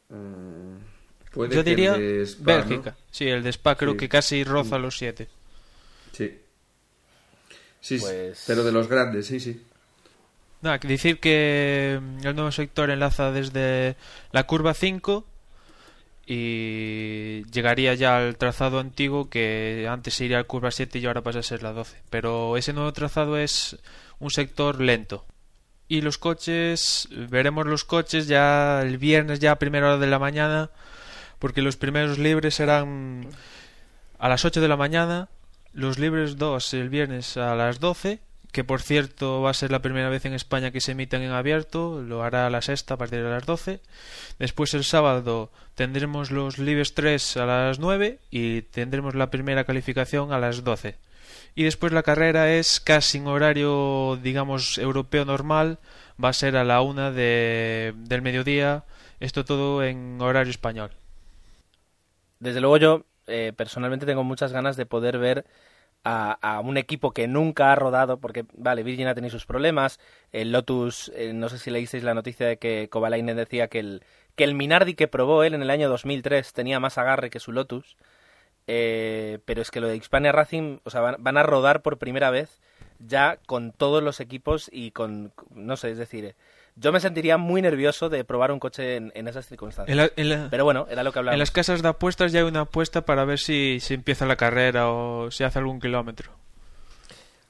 [1.33, 2.91] Puede Yo que diría el de Spa, Bélgica.
[2.91, 2.97] ¿no?
[3.11, 3.99] Sí, el de Spa creo Sí.
[3.99, 5.29] que casi roza los 7.
[6.13, 6.39] Sí.
[7.81, 9.61] Sí, sí, Pues- pero de los grandes, sí, sí.
[10.63, 13.97] Nada, que decir que mm, el nuevo sector enlaza desde
[14.33, 15.27] la curva 5
[16.27, 21.41] y llegaría ya al trazado antiguo que antes iría a curva 7 y ahora pasa
[21.41, 21.99] a ser la 12.
[22.11, 23.77] Pero ese nuevo trazado es
[24.25, 25.25] un sector lento.
[25.87, 30.19] Y los coches, veremos los coches ya el viernes, ya a primera hora de la
[30.19, 30.71] mañana,
[31.39, 33.29] porque los primeros libres serán
[34.19, 35.29] a las 8 de la mañana,
[35.73, 39.83] los libres 2 el viernes a las 12, que por cierto va a ser la
[39.83, 42.97] primera vez en España que se emitan en abierto, lo hará a la sexta a
[42.97, 43.81] partir de las 12.
[44.39, 50.33] Después el sábado tendremos los libres 3 a las 9 y tendremos la primera calificación
[50.33, 50.97] a las 12.
[51.55, 55.79] Y después la carrera es casi en horario, digamos, europeo normal,
[56.23, 58.85] va a ser a la una de, del mediodía,
[59.21, 60.91] esto todo en horario español.
[62.41, 65.47] Desde luego yo eh, personalmente tengo muchas ganas de poder ver
[66.05, 69.99] a, un equipo que nunca ha rodado, porque vale, Virgin ha tenido sus problemas,
[70.33, 74.03] el Lotus, eh, no sé si leísteis la noticia de que Kovalainen decía que el,
[74.37, 77.53] que el Minardi que probó él en el año 2003 tenía más agarre que su
[77.53, 77.97] Lotus,
[78.67, 81.99] eh, pero es que lo de Hispania Racing, o sea, van, van a rodar por
[81.99, 82.61] primera vez
[83.07, 86.35] ya con todos los equipos y con, no sé, es decir, eh,
[86.77, 89.93] yo me sentiría muy nervioso de probar un coche en, en esas circunstancias.
[89.93, 91.39] En, la- en la- Pero bueno, era lo que en hablábamos.
[91.41, 94.91] las casas de apuestas ya hay una apuesta para ver si, si empieza la carrera
[94.91, 96.31] o si hace algún kilómetro.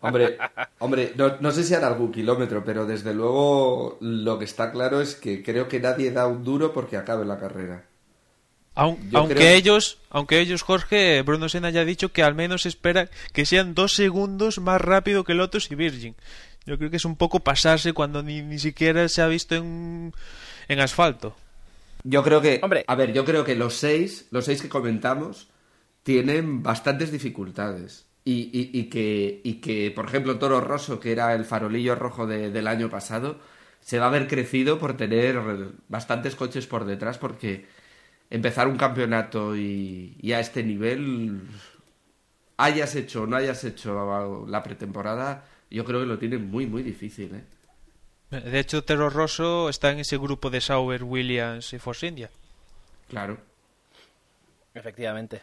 [0.01, 0.37] Hombre,
[0.81, 5.01] hombre no, no sé si hará algún kilómetro, pero desde luego lo que está claro
[5.01, 7.85] es que creo que nadie da un duro porque acabe la carrera.
[8.75, 12.67] Aun- aunque creo- ellos, aunque ellos, Jorge, Bruno Senna ya ha dicho que al menos
[12.67, 16.15] espera que sean dos segundos más rápido que Lotus y Virgin.
[16.67, 20.13] Yo creo que es un poco pasarse cuando ni, ni siquiera se ha visto en,
[20.69, 21.37] en asfalto.
[22.03, 22.85] Yo creo que, Hombre.
[22.87, 25.49] a ver, yo creo que los seis, los seis que comentamos,
[26.03, 28.07] tienen bastantes dificultades.
[28.27, 32.27] Y, y- y que, y que, por ejemplo, Toro Rosso, que era el farolillo rojo
[32.27, 33.39] de- del año pasado,
[33.81, 35.39] se va a ver crecido por tener
[35.89, 37.67] bastantes coches por detrás, porque
[38.31, 41.43] empezar un campeonato y, y a este nivel,
[42.57, 46.83] hayas hecho o no hayas hecho la pretemporada, yo creo que lo tienen muy, muy
[46.83, 47.45] difícil, ¿eh?
[48.41, 52.31] De hecho, Tero Rosso está en ese grupo de Sauber, Williams y Force India.
[53.09, 53.39] Claro.
[54.75, 55.41] Efectivamente.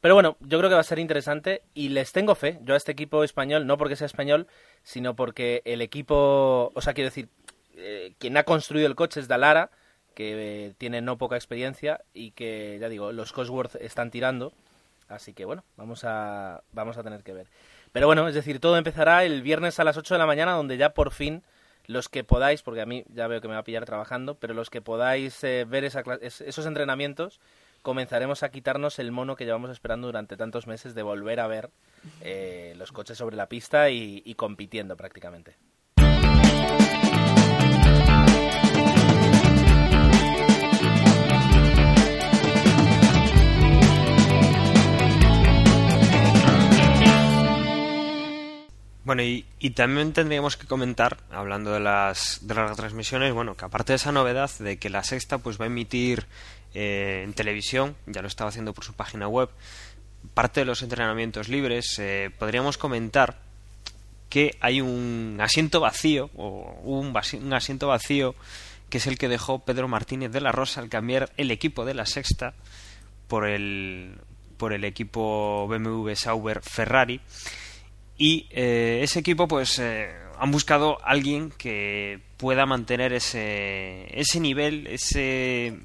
[0.00, 2.60] Pero bueno, yo creo que va a ser interesante y les tengo fe.
[2.62, 4.46] Yo a este equipo español, no porque sea español,
[4.84, 7.28] sino porque el equipo, o sea, quiero decir,
[7.74, 9.70] eh, quien ha construido el coche es Dalara,
[10.14, 14.52] que eh, tiene no poca experiencia y que, ya digo, los Cosworth están tirando.
[15.08, 17.46] Así que bueno, vamos a, vamos a tener que ver.
[17.92, 20.76] Pero bueno, es decir, todo empezará el viernes a las 8 de la mañana, donde
[20.76, 21.42] ya por fin
[21.86, 24.54] los que podáis, porque a mí ya veo que me va a pillar trabajando, pero
[24.54, 27.40] los que podáis eh, ver esa esos entrenamientos,
[27.82, 31.70] comenzaremos a quitarnos el mono que llevamos esperando durante tantos meses de volver a ver
[32.22, 35.56] eh, los coches sobre la pista y, y compitiendo prácticamente.
[49.04, 53.66] Bueno, y, y también tendríamos que comentar, hablando de las, de las retransmisiones, bueno, que
[53.66, 56.26] aparte de esa novedad de que la sexta pues va a emitir
[56.72, 59.50] eh, en televisión, ya lo estaba haciendo por su página web,
[60.32, 63.38] parte de los entrenamientos libres, eh, podríamos comentar
[64.30, 68.34] que hay un asiento vacío, o un, un asiento vacío,
[68.88, 71.94] que es el que dejó Pedro Martínez de la Rosa al cambiar el equipo de
[71.94, 72.54] la sexta
[73.28, 74.18] por el,
[74.56, 77.20] por el equipo BMW Sauber Ferrari.
[78.16, 84.86] Y eh, ese equipo, pues, eh, han buscado alguien que pueda mantener ese, ese nivel,
[84.86, 85.78] ese,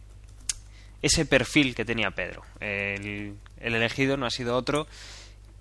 [1.02, 2.44] ese perfil que tenía Pedro.
[2.60, 4.88] El, el elegido no ha sido otro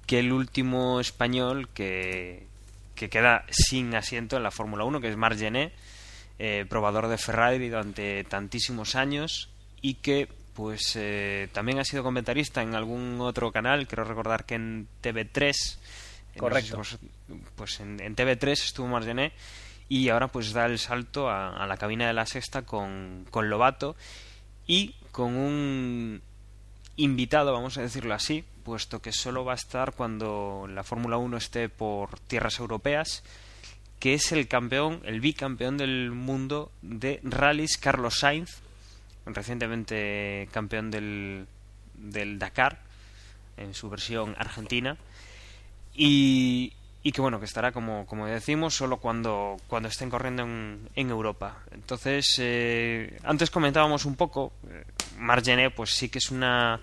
[0.06, 2.46] que el último español que,
[2.94, 5.38] que queda sin asiento en la Fórmula 1, que es Marc
[6.40, 9.50] eh, probador de Ferrari durante tantísimos años
[9.80, 14.56] y que pues eh, también ha sido comentarista en algún otro canal, creo recordar que
[14.56, 15.78] en TV3
[16.40, 16.76] no sé si Correcto.
[16.76, 16.98] vos-
[17.56, 19.32] pues en, en TV3 estuvo Margené
[19.88, 23.48] y ahora pues da el salto a, a la cabina de la sexta con, con
[23.50, 23.96] Lobato
[24.66, 26.20] y con un
[26.96, 31.36] invitado, vamos a decirlo así, puesto que solo va a estar cuando la Fórmula 1
[31.36, 33.22] esté por tierras europeas,
[34.00, 38.60] que es el campeón, el bicampeón del mundo de rallies, Carlos Sainz,
[39.26, 41.46] recientemente campeón del,
[41.94, 42.80] del Dakar,
[43.56, 44.96] en su versión argentina,
[45.98, 50.88] y, y que bueno, que estará como, como decimos solo cuando, cuando estén corriendo en,
[50.94, 51.58] en Europa.
[51.72, 54.84] Entonces, eh, antes comentábamos un poco, eh,
[55.18, 56.80] Margené pues sí que es una,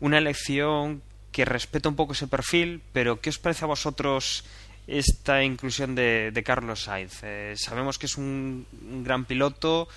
[0.00, 1.00] una elección
[1.30, 4.44] que respeta un poco ese perfil, pero ¿qué os parece a vosotros
[4.88, 7.20] esta inclusión de, Carlos Sainz?
[7.22, 9.88] Eh, sabemos que es un, un gran piloto,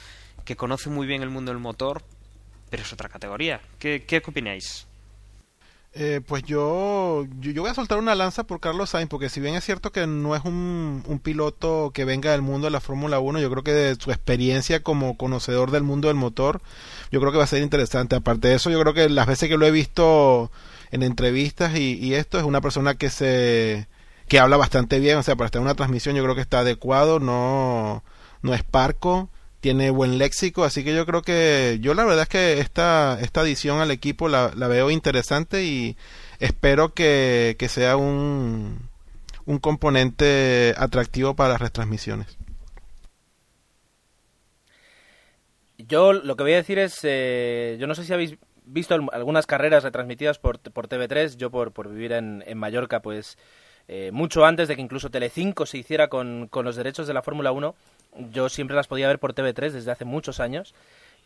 [0.45, 2.03] que conoce muy bien el mundo del motor,
[2.69, 3.61] pero es otra categoría.
[3.79, 4.85] ¿Qué, qué opináis?
[5.95, 9.53] Eh, pues yo, yo, voy a soltar una lanza por Carlos Sainz, porque si bien
[9.53, 13.19] es cierto que no es un, un piloto que venga del mundo de la Fórmula
[13.19, 16.61] 1, yo creo que de su experiencia como conocedor del mundo del motor,
[17.11, 18.15] yo creo que va a ser interesante.
[18.15, 20.51] Aparte de eso, yo creo que las veces que lo he visto
[20.91, 23.87] en entrevistas y, y esto, es una persona que se
[24.27, 26.59] que habla bastante bien, o sea, para estar en una transmisión yo creo que está
[26.59, 28.03] adecuado, no,
[28.41, 29.29] no es parco,
[29.63, 33.39] tiene buen léxico, así que yo creo que yo la verdad es que esta, esta
[33.39, 35.95] adición al equipo la, la veo interesante y
[36.39, 38.89] espero que, que sea un,
[39.45, 42.37] un componente atractivo para las retransmisiones.
[45.77, 48.35] Yo lo que voy a decir es, eh, yo no sé si habéis
[48.65, 53.01] visto al- algunas carreras retransmitidas por, por TV3, yo por, por vivir en, en Mallorca,
[53.01, 53.37] pues
[53.87, 57.21] eh, mucho antes de que incluso Telecinco se hiciera con, con los derechos de la
[57.23, 57.75] Fórmula 1,
[58.31, 60.73] yo siempre las podía ver por TV3 desde hace muchos años.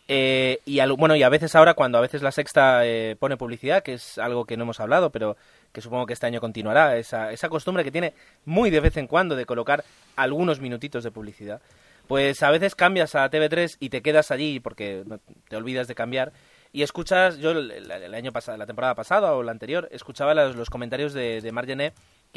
[0.10, 3.36] Eh, y al- bueno, y a veces ahora, cuando a veces la sexta eh, pone
[3.36, 5.36] publicidad, que es algo que no hemos hablado, pero
[5.74, 8.14] que supongo que este año continuará, esa, esa costumbre que tiene
[8.46, 9.84] muy de vez en cuando de colocar
[10.16, 11.62] algunos minutitos de publicidad,
[12.08, 15.04] pues a veces cambias a TV3 y te quedas allí porque
[15.50, 16.32] te olvidas de cambiar
[16.72, 21.14] y escuchas, yo el, año pasado, la temporada pasada o la anterior, escuchaba los, comentarios
[21.14, 21.52] de, de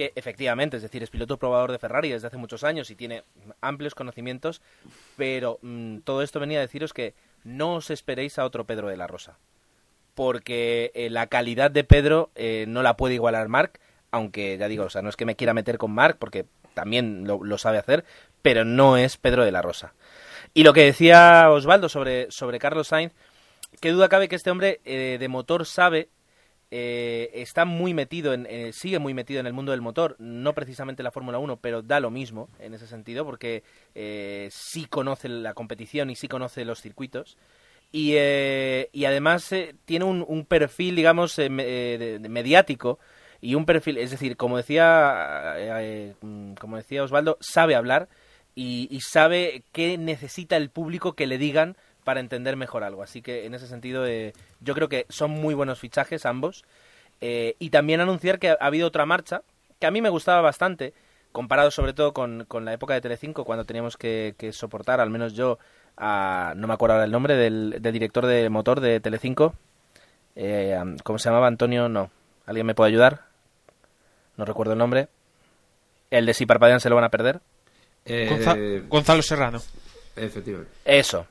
[0.01, 3.23] que efectivamente, es decir, es piloto probador de Ferrari desde hace muchos años y tiene
[3.61, 4.63] amplios conocimientos,
[5.19, 7.13] pero mm, todo esto venía a deciros que
[7.45, 9.37] no os esperéis a otro Pedro de la Rosa,
[10.15, 13.79] porque eh, la calidad de Pedro eh, no la puede igualar Marc,
[14.11, 17.27] aunque ya digo, o sea, no es que me quiera meter con Marc, porque también
[17.27, 18.07] lo, sabe hacer,
[18.41, 19.93] pero no es Pedro de la Rosa.
[20.55, 23.13] Y lo que decía Osvaldo sobre, sobre Carlos Sainz,
[23.81, 26.09] qué duda cabe que este hombre eh, de motor sabe
[26.73, 30.55] eh, está muy metido, en, eh, sigue muy metido en el mundo del motor, no
[30.55, 33.65] precisamente la Fórmula 1, pero da lo mismo en ese sentido, porque
[33.97, 37.37] eh, sí conoce la competición y sí conoce los circuitos.
[37.93, 39.53] Y, y además
[39.85, 43.01] tiene un, perfil, digamos, mediático
[43.41, 45.57] y un perfil, es decir, como decía,
[46.61, 48.09] como decía Osvaldo, sabe hablar
[48.55, 53.03] y sabe qué necesita el público que le digan para entender mejor algo.
[53.03, 56.65] Así que en ese sentido eh, yo creo que son muy buenos fichajes ambos.
[57.21, 59.43] Eh, y también anunciar que ha habido otra marcha
[59.79, 60.95] que a mí me gustaba bastante,
[61.33, 65.59] comparado sobre todo con, la época de Telecinco, cuando teníamos que, soportar, al menos yo,
[65.97, 69.55] a, no me acuerdo ahora el nombre, del, director de motor de Telecinco.
[70.37, 71.47] Eh, ¿Cómo se llamaba?
[71.47, 72.11] Antonio, no.
[72.47, 73.23] ¿Alguien me puede ayudar?
[74.37, 75.09] No recuerdo el nombre.
[76.11, 77.41] El de si parpadean se lo van a perder.
[78.89, 79.61] Gonzalo Serrano.
[80.17, 80.73] Efectivamente.
[80.85, 81.27] Eso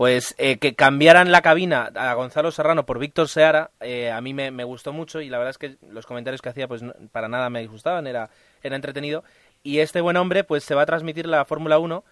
[0.00, 4.32] pues eh, que cambiaran la cabina a Gonzalo Serrano por Víctor Seara, eh, a mí
[4.32, 6.82] me, gustó mucho y la verdad es que los comentarios que hacía pues
[7.12, 8.30] para nada me gustaban, era,
[8.62, 9.24] era entretenido.
[9.62, 12.02] Y este buen hombre pues se va a transmitir la Fórmula 1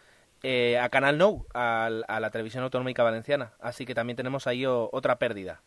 [0.42, 3.52] eh, a Canal No, a, la televisión autonómica valenciana.
[3.58, 5.62] Así que también tenemos ahí otra pérdida.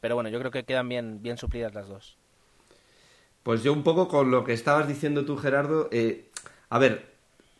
[0.00, 2.16] Pero bueno, yo creo que quedan bien, bien suplidas las dos.
[3.42, 5.90] Pues yo un poco con lo que estabas diciendo tú, Gerardo,
[6.70, 7.12] a ver,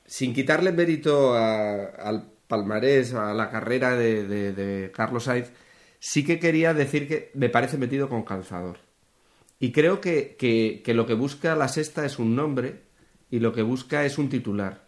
[0.07, 5.53] sin quitarle mérito al palmarés, a la carrera de, Carlos Sainz,
[6.01, 8.79] sí que quería decir que me parece metido con calzador.
[9.61, 12.83] Y creo que, que, lo que busca la sexta es un nombre
[13.31, 14.87] y lo que busca es un titular.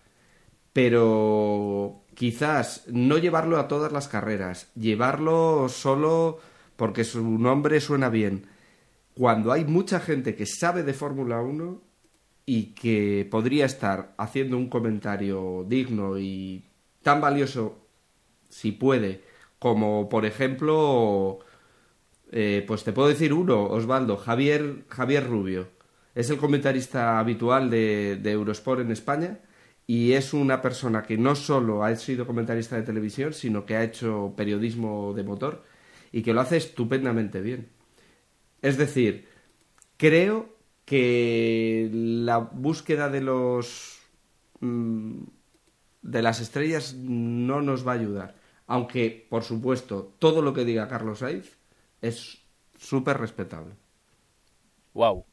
[0.73, 6.39] Pero quizás no llevarlo a todas las carreras, llevarlo solo
[6.77, 8.47] porque su nombre suena bien.
[9.15, 11.83] Cuando hay mucha gente que sabe de Fórmula 1
[12.47, 16.70] y que podría estar haciendo un comentario digno y
[17.03, 17.87] tan valioso,
[18.49, 19.23] si puede,
[19.59, 21.41] como por ejemplo,
[22.33, 25.69] eh, pues te puedo decir uno, Osvaldo, Javier, Javier Rubio.
[26.15, 29.41] Es el comentarista habitual de, de Eurosport en España
[29.87, 33.85] y es una persona que no solo ha sido comentarista de televisión, sino que ha
[33.85, 35.65] hecho periodismo de motor
[36.13, 37.69] y que lo hace estupendamente bien.
[38.63, 39.27] Es decir,
[39.97, 44.01] creo que la búsqueda de los
[44.61, 45.23] mm,
[46.03, 48.35] de las estrellas no nos va a ayudar.
[48.67, 51.59] Aunque, por supuesto, todo lo que diga Carlos Sainz
[52.01, 52.39] es
[52.79, 53.75] súper respetable.
[54.95, 55.25] Wow.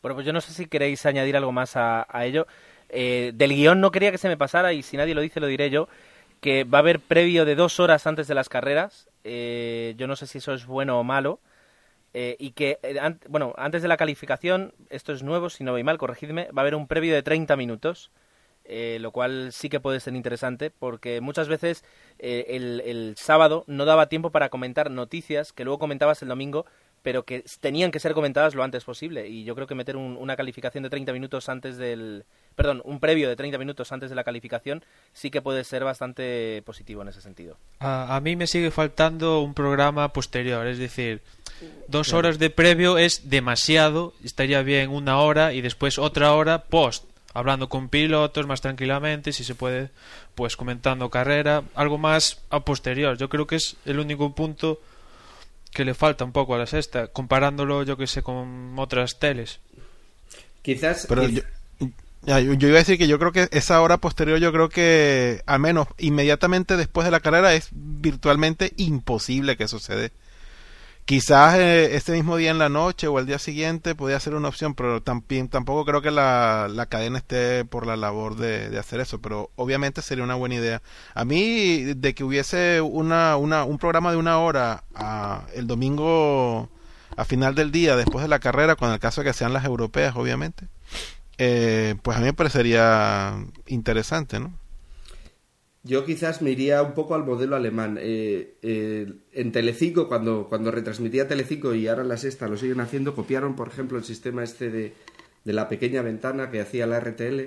[0.00, 2.46] Bueno, pues yo no sé si queréis añadir algo más a, ello.
[2.88, 5.46] Eh, del guion no quería que se me pasara, y si nadie lo dice, lo
[5.46, 5.88] diré yo,
[6.40, 9.08] que va a haber previo de dos horas antes de las carreras.
[9.24, 11.40] Eh, yo no sé si eso es bueno o malo.
[12.14, 12.78] Eh, y que,
[13.28, 16.64] bueno, antes de la calificación, esto es nuevo, si no voy mal, corregidme, va a
[16.64, 18.10] haber un previo de 30 minutos
[18.70, 21.84] eh, lo cual sí que puede ser interesante porque muchas veces
[22.18, 22.44] eh,
[22.84, 26.66] el, sábado no daba tiempo para comentar noticias que luego comentabas el domingo
[27.02, 29.28] pero que tenían que ser comentadas lo antes posible.
[29.28, 32.24] Y yo creo que meter una calificación de 30 minutos antes del
[32.56, 36.60] perdón, un previo de 30 minutos antes de la calificación sí que puede ser bastante
[36.66, 37.56] positivo en ese sentido.
[37.78, 41.22] A, a mí me sigue faltando un programa posterior, es decir,
[41.86, 47.04] dos horas de previo es demasiado, estaría bien una hora y después otra hora post
[47.34, 49.90] hablando con pilotos más tranquilamente, si se puede,
[50.34, 53.16] pues comentando carrera, algo más a posterior.
[53.16, 54.80] Yo creo que es el único punto
[55.72, 59.60] que le falta un poco a la sexta, comparándolo, yo que sé, con otras teles.
[60.62, 61.06] Quizás.
[61.08, 61.42] Pero Yo,
[62.38, 65.60] yo, iba a decir que yo creo que esa hora posterior, yo creo que, al
[65.60, 70.08] menos inmediatamente después de la carrera, es virtualmente imposible que suceda.
[71.08, 74.48] Quizás eh, este mismo día en la noche o el día siguiente podría ser una
[74.48, 79.00] opción, pero también, tampoco creo que la, la cadena esté por la labor de, hacer
[79.00, 80.82] eso, pero obviamente sería una buena idea.
[81.14, 86.68] A mí, de que hubiese una, una, un programa de una hora a, el domingo
[87.16, 89.64] a final del día, después de la carrera, con el caso de que sean las
[89.64, 90.68] europeas, obviamente,
[91.38, 93.34] eh, pues a mí me parecería
[93.66, 94.52] interesante, ¿no?
[95.88, 97.96] Yo quizás me iría un poco al modelo alemán.
[97.98, 103.14] Eh, eh, en Telecinco, cuando, cuando retransmitía Telecinco y ahora la sexta lo siguen haciendo,
[103.14, 104.92] copiaron, por ejemplo, el sistema este de,
[105.44, 107.40] de la pequeña ventana que hacía la RTL.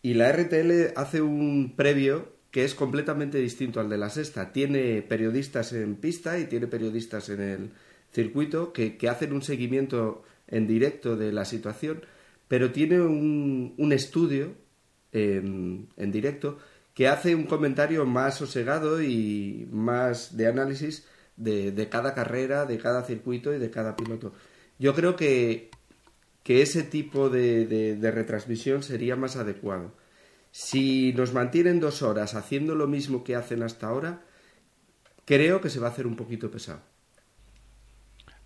[0.00, 4.52] Y la RTL hace un previo que es completamente distinto al de la sexta.
[4.52, 7.70] Tiene periodistas en pista y tiene periodistas en el
[8.12, 12.02] circuito que, que hacen un seguimiento en directo de la situación,
[12.46, 14.52] pero tiene un, un estudio
[15.10, 16.58] en, en directo
[16.94, 23.04] que hace un comentario más sosegado y más de análisis de, cada carrera, de cada
[23.04, 24.32] circuito y de cada piloto.
[24.78, 25.70] Yo creo que
[26.42, 29.92] que ese tipo de, de, de retransmisión sería más adecuado.
[30.50, 34.22] Si nos mantienen dos horas haciendo lo mismo que hacen hasta ahora,
[35.24, 36.80] creo que se va a hacer un poquito pesado.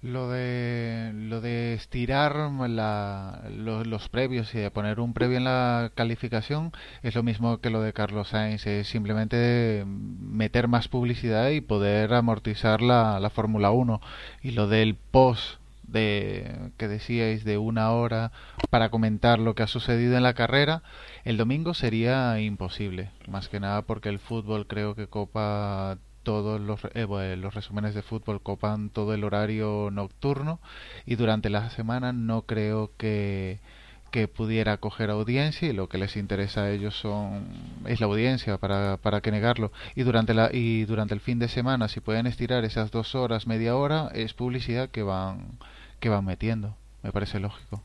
[0.02, 2.36] Lo de, lo de estirar
[2.68, 6.70] la, lo- los previos y de poner un previo en la calificación
[7.02, 12.12] es lo mismo que lo de Carlos Sainz, es simplemente meter más publicidad y poder
[12.14, 14.00] amortizar la, la Fórmula 1.
[14.42, 18.30] Y lo del post de, que decíais de una hora
[18.70, 20.82] para comentar lo que ha sucedido en la carrera,
[21.24, 26.80] el domingo sería imposible, más que nada porque el fútbol creo que copa todos los,
[26.94, 30.58] eh, los resúmenes de fútbol copan todo el horario nocturno
[31.06, 33.60] y durante la semana no creo que,
[34.10, 37.46] que pudiera coger audiencia y lo que les interesa a ellos son
[37.86, 39.70] es la audiencia para, para que negarlo.
[39.94, 43.46] Y durante la y durante el fin de semana si pueden estirar esas dos horas
[43.46, 45.58] media hora es publicidad que van
[46.00, 46.74] que van metiendo.
[47.04, 47.84] Me parece lógico.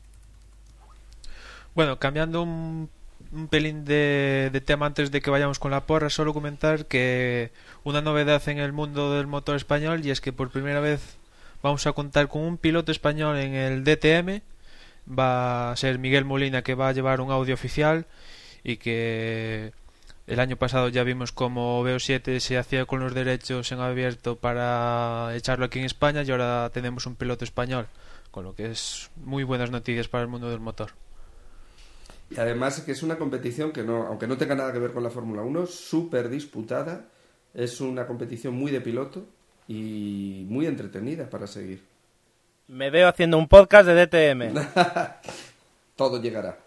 [1.76, 2.90] Bueno, cambiando un,
[3.32, 7.50] un pelín de, tema antes de que vayamos con la porra, solo comentar que
[7.82, 11.16] una novedad en el mundo del motor español y es que por primera vez
[11.62, 14.42] vamos a contar con un piloto español en el DTM.
[15.10, 18.06] Va a ser Miguel Molina que va a llevar un audio oficial
[18.62, 19.72] y que
[20.26, 25.34] el año pasado ya vimos como VO7 se hacía con los derechos en abierto para
[25.34, 27.88] echarlo aquí en España y ahora tenemos un piloto español,
[28.30, 31.01] con lo que es muy buenas noticias para el mundo del motor.
[32.34, 35.02] Y además que es una competición que no, aunque no tenga nada que ver con
[35.02, 37.04] la Fórmula 1, súper disputada.
[37.54, 39.26] Es una competición muy de piloto
[39.68, 41.82] y muy entretenida para seguir.
[42.68, 44.54] Me veo haciendo un podcast de DTM.
[45.96, 46.58] Todo llegará.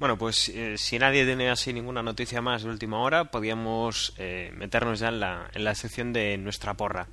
[0.00, 4.50] Bueno, pues eh, si nadie tiene así ninguna noticia más de última hora, podíamos eh,
[4.56, 7.06] meternos ya en la, en la sección de nuestra porra.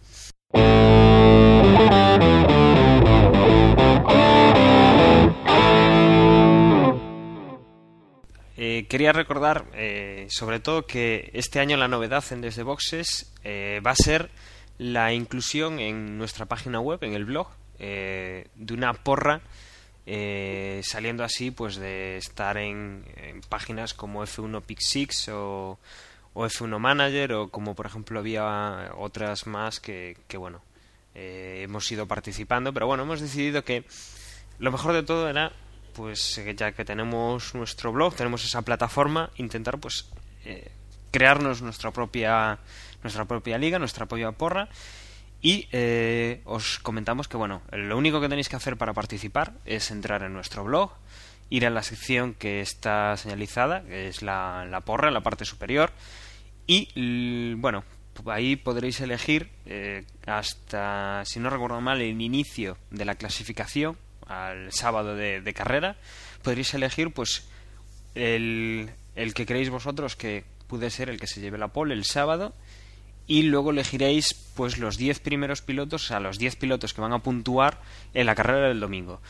[8.61, 13.79] Eh, quería recordar, eh, sobre todo, que este año la novedad en Desde Boxes eh,
[13.87, 14.29] va a ser
[14.77, 17.47] la inclusión en nuestra página web, en el blog,
[17.79, 19.39] eh, de una porra
[20.81, 23.05] saliendo así pues de estar en,
[23.47, 25.79] páginas como F1 Pick 6 o,
[26.33, 30.61] o F1 Manager o como por ejemplo había otras más que, que bueno
[31.13, 32.73] hemos ido participando.
[32.73, 33.85] Pero bueno hemos decidido que
[34.57, 35.53] lo mejor de todo era
[35.99, 40.07] pues eh, ya que tenemos nuestro blog tenemos esa plataforma intentar pues
[40.45, 40.71] eh,
[41.11, 42.57] crearnos nuestra propia
[43.03, 44.69] nuestra propia liga nuestra propia porra.
[45.41, 49.89] Y eh, os comentamos que, bueno, lo único que tenéis que hacer para participar es
[49.89, 50.91] entrar en nuestro blog,
[51.49, 55.45] ir a la sección que está señalizada, que es la, la porra, en la parte
[55.45, 55.93] superior,
[56.67, 57.85] y, bueno,
[58.25, 63.97] ahí podréis elegir eh, hasta, si no recuerdo mal, el inicio de la clasificación,
[64.29, 65.97] al sábado de, carrera,
[66.43, 67.49] podréis elegir, pues,
[68.15, 72.05] el, el que creéis vosotros que puede ser el que se lleve la pole el
[72.05, 72.53] sábado
[73.27, 77.13] y luego elegiréis pues los 10 primeros pilotos, o sea, los 10 pilotos que van
[77.13, 77.79] a puntuar
[78.13, 79.21] en la carrera del domingo.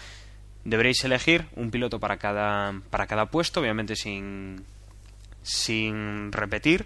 [0.64, 4.64] Deberéis elegir un piloto para cada para cada puesto, obviamente sin
[5.43, 6.86] sin repetir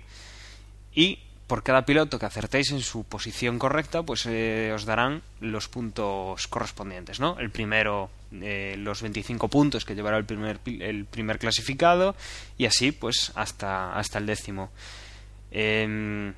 [0.93, 5.67] y por cada piloto que acertéis en su posición correcta, pues eh, os darán los
[5.67, 7.37] puntos correspondientes, ¿no?
[7.39, 12.15] El primero, eh, los 25 puntos que llevará el primer, el primer clasificado
[12.57, 14.71] y así, pues, hasta, hasta el décimo.
[15.51, 16.33] Em,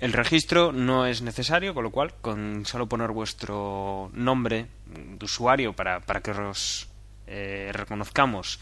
[0.00, 5.72] el registro no es necesario, con lo cual, con solo poner vuestro nombre de usuario
[5.72, 6.88] para, para que os
[7.26, 8.60] eh, reconozcamos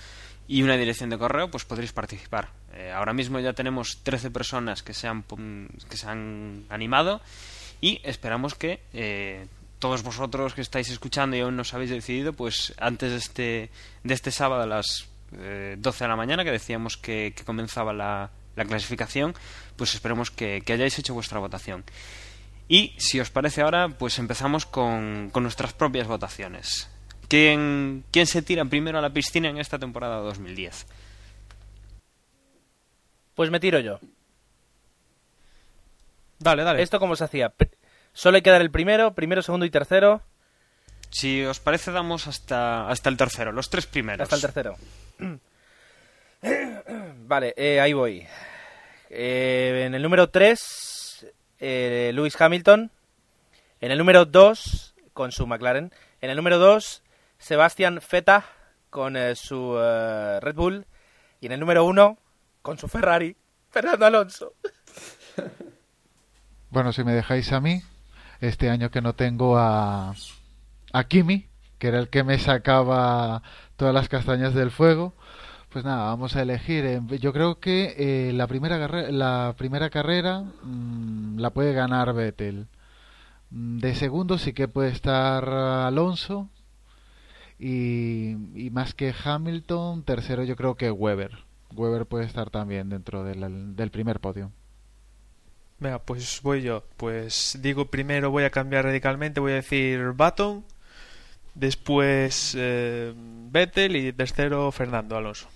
[0.49, 2.51] y una dirección de correo, pues podréis participar.
[2.77, 5.25] Eh, ahora mismo ya tenemos 13 personas que se han,
[5.89, 7.23] que se han animado
[7.81, 9.47] y esperamos que eh,
[9.79, 13.71] todos vosotros que estáis escuchando y aún no os habéis decidido, pues antes de este,
[14.05, 15.09] de este sábado a las
[15.39, 19.35] eh, 12 de la mañana, que decíamos que, que comenzaba la, la clasificación,
[19.77, 21.83] pues esperemos que, que hayáis hecho vuestra votación.
[22.69, 26.91] Y si os parece ahora, pues empezamos con, con nuestras propias votaciones.
[27.29, 30.87] ¿Quién, ¿Quién se tira primero a la piscina en esta temporada 2010?
[33.37, 34.01] Pues me tiro yo.
[36.41, 36.83] Dale, dale.
[36.83, 37.53] ¿Esto cómo se hacía?
[38.13, 40.23] Solo hay que dar el primero, primero, segundo y tercero.
[41.11, 44.25] Si os parece, damos hasta, hasta el tercero, los tres primeros.
[44.25, 44.77] Hasta el tercero.
[47.29, 48.27] Vale, eh, ahí voy.
[49.11, 51.27] Eh, en el número 3,
[51.61, 52.91] Lewis Hamilton.
[53.81, 55.93] En el número 2, con su McLaren.
[56.21, 57.03] En el número 2,
[57.39, 58.43] Sebastián Vettel
[58.91, 60.87] con eh, su eh, Red Bull.
[61.41, 62.19] Y en el número 1,
[62.67, 63.37] con su Ferrari,
[63.71, 64.53] Fernando Alonso.
[66.69, 67.81] Bueno, si me dejáis a mí,
[68.41, 70.15] este año que no tengo a,
[70.93, 71.47] a Kimi,
[71.79, 73.41] que era el que me sacaba
[73.77, 75.15] todas las castañas del fuego.
[75.71, 76.85] Pues nada, vamos a elegir.
[76.85, 78.77] Eh, yo creo que eh, la, primera
[79.11, 82.67] la primera carrera mm, la puede ganar Vettel.
[83.51, 86.51] Mm, de segundo sí que puede estar Alonso.
[87.61, 91.46] Y, y, más que Hamilton, tercero yo creo que Weber.
[91.77, 94.53] Weber puede estar también dentro del, del primer podio.
[95.79, 96.85] Venga, pues voy yo.
[96.97, 100.65] Pues digo primero voy a cambiar radicalmente, voy a decir Baton,
[101.55, 105.49] después eh, Vettel y tercero Fernando Alonso.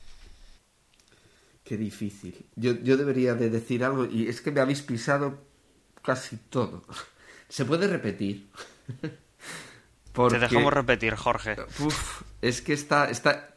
[1.64, 2.46] Qué difícil.
[2.56, 5.38] Yo, yo debería de decir algo y es que me habéis pisado
[6.02, 6.84] casi todo.
[7.48, 8.48] ¿Se puede repetir?
[10.12, 11.56] Te dejamos repetir, Jorge.
[12.42, 13.54] es que está, está...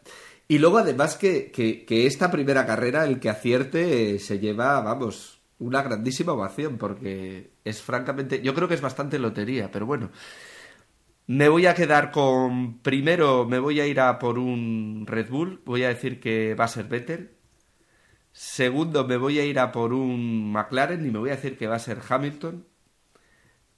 [0.48, 5.82] Y luego además que, que, esta primera carrera, el que acierte, se lleva, vamos, una
[5.82, 10.12] grandísima ovación, porque es francamente, yo creo que es bastante lotería, pero bueno.
[11.28, 15.62] Me voy a quedar con, primero me voy a ir a por un Red Bull,
[15.66, 17.32] voy a decir que va a ser Vettel.
[18.34, 21.68] Segundo me voy a ir a por un McLaren y me voy a decir que
[21.68, 22.66] va a ser Hamilton.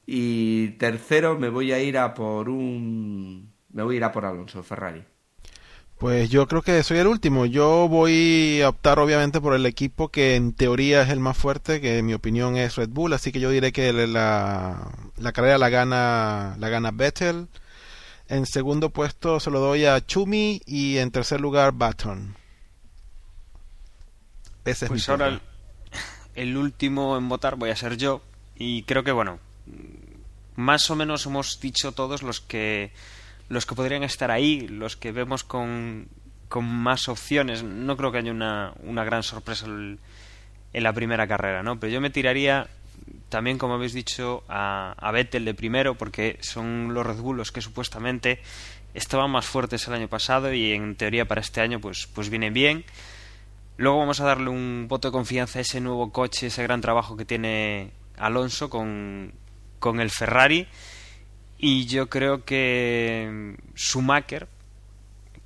[0.05, 3.53] Y tercero me voy a ir a por un...
[3.71, 5.03] Me voy a ir a por Alonso, Ferrari.
[5.97, 7.45] Pues yo creo que soy el último.
[7.45, 11.79] Yo voy a optar obviamente por el equipo que en teoría es el más fuerte,
[11.79, 15.57] que en mi opinión es Red Bull, así que yo diré que la, la carrera
[15.57, 17.47] la gana la gana Vettel.
[18.27, 22.35] En segundo puesto se lo doy a Chumi y en tercer lugar Baton.
[24.65, 25.41] Ese pues ahora el,
[26.33, 28.21] el último en votar voy a ser yo
[28.57, 29.39] y creo que bueno,
[30.55, 32.91] más o menos hemos dicho todos los que
[33.49, 36.07] los que podrían estar ahí, los que vemos con,
[36.49, 37.63] con más opciones.
[37.63, 39.99] No creo que haya una, una gran sorpresa en
[40.73, 41.79] la primera carrera, ¿no?
[41.79, 42.67] Pero yo me tiraría
[43.29, 47.51] también, como habéis dicho, a, a Vettel de primero, porque son los Red Bull los
[47.51, 48.39] que supuestamente
[48.93, 52.53] estaban más fuertes el año pasado y en teoría para este año pues, pues vienen
[52.53, 52.85] bien.
[53.77, 57.17] Luego vamos a darle un voto de confianza a ese nuevo coche, ese gran trabajo
[57.17, 59.33] que tiene Alonso con,
[59.79, 60.67] con el Ferrari
[61.67, 64.47] y yo creo que Schumacher,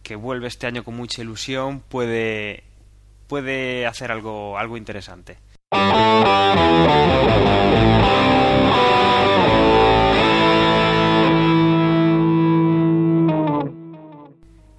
[0.03, 2.65] que vuelve este año con mucha ilusión, puede,
[3.30, 5.38] puede hacer algo, algo interesante.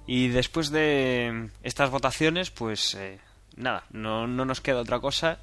[0.05, 3.17] Y después de estas votaciones, pues eh,
[3.55, 5.39] nada, no, no nos queda otra cosa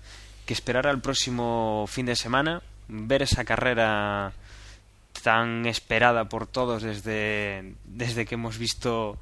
[0.46, 4.32] que esperar al próximo fin de semana, ver esa carrera
[5.22, 9.18] tan esperada por todos desde, desde que hemos visto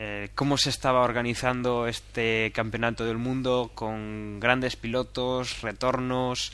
[0.00, 6.52] eh, cómo se estaba organizando este campeonato del mundo con grandes pilotos, retornos,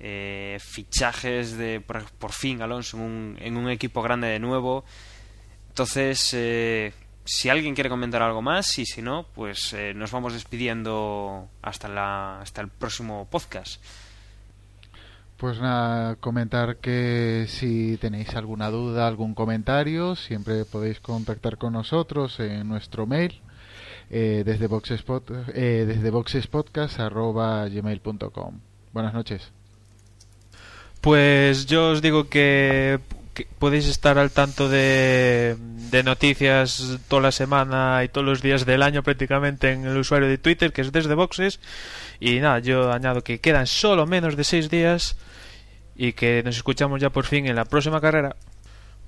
[0.00, 4.84] eh, fichajes de por, fin Alonso en un, en un, equipo grande de nuevo.
[5.68, 6.92] Entonces, eh,
[7.24, 12.40] si alguien quiere comentar algo más y si no, pues nos vamos despidiendo hasta, la,
[12.40, 13.80] hasta el próximo podcast.
[15.42, 22.38] Pues nada, comentar que si tenéis alguna duda, algún comentario, siempre podéis contactar con nosotros
[22.38, 23.40] en nuestro mail
[24.08, 28.60] eh, desde, boxespot, eh, desde boxespodcast.gmail.com.
[28.92, 29.50] Buenas noches.
[31.00, 33.00] Pues yo os digo que,
[33.58, 35.56] podéis estar al tanto de,
[35.90, 40.28] de, noticias toda la semana y todos los días del año prácticamente en el usuario
[40.28, 41.58] de Twitter, que es desde Boxes.
[42.20, 45.16] Y nada, yo añado que quedan solo menos de seis días
[45.96, 48.36] y que nos escuchamos ya por fin en la próxima carrera.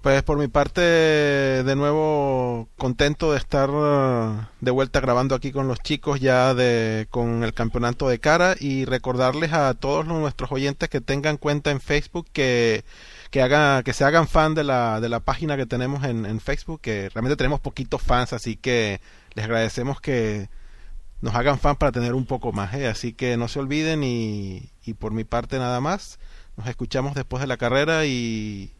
[0.03, 5.67] Pues por mi parte, de nuevo contento de estar uh, de vuelta grabando aquí con
[5.67, 10.91] los chicos ya de con el campeonato de cara y recordarles a todos nuestros oyentes
[10.91, 12.85] que tengan cuenta en Facebook que
[13.31, 16.39] que haga, que se hagan fan de la, de la página que tenemos en, en
[16.39, 19.01] Facebook, que realmente tenemos poquitos fans, así que
[19.35, 20.51] les agradecemos que
[21.21, 22.87] nos hagan fan para tener un poco más, ¿eh?
[22.87, 26.21] así que no se olviden y, y por mi parte nada más.
[26.57, 28.73] Nos escuchamos después de la carrera y,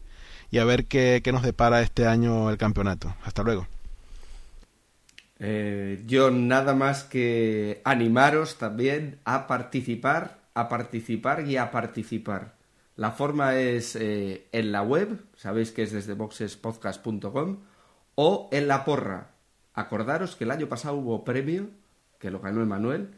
[0.51, 3.15] y a ver qué, qué, nos depara este año el campeonato.
[3.23, 3.67] Hasta luego.
[5.39, 12.55] Eh, yo nada más que animaros también a participar, a participar y a participar.
[12.95, 17.57] La forma es eh, en la web, sabéis que es desde boxespodcast.com,
[18.15, 19.31] o en la porra.
[19.73, 21.69] Acordaros que el año pasado hubo premio,
[22.19, 23.09] que lo ganó Emanuel,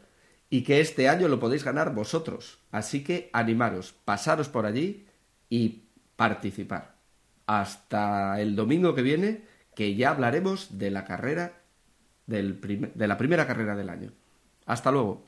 [0.50, 2.58] y que este año lo podéis ganar vosotros.
[2.70, 5.06] Así que animaros, pasaros por allí
[5.50, 5.82] y
[6.16, 6.94] participar.
[7.46, 9.42] Hasta el domingo que viene,
[9.74, 11.52] que ya hablaremos de la carrera
[12.26, 12.60] del
[12.94, 14.10] de la primera carrera del año.
[14.66, 15.22] Hasta luego.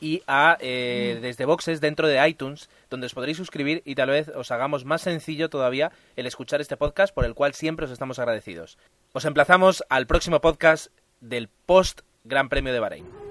[0.01, 4.29] y a eh, desde boxes dentro de iTunes, donde os podréis suscribir y tal vez
[4.29, 8.19] os hagamos más sencillo todavía el escuchar este podcast, por el cual siempre os estamos
[8.19, 8.79] agradecidos.
[9.13, 10.89] Os emplazamos al próximo podcast
[11.21, 13.30] del post Gran Premio de Bahrein.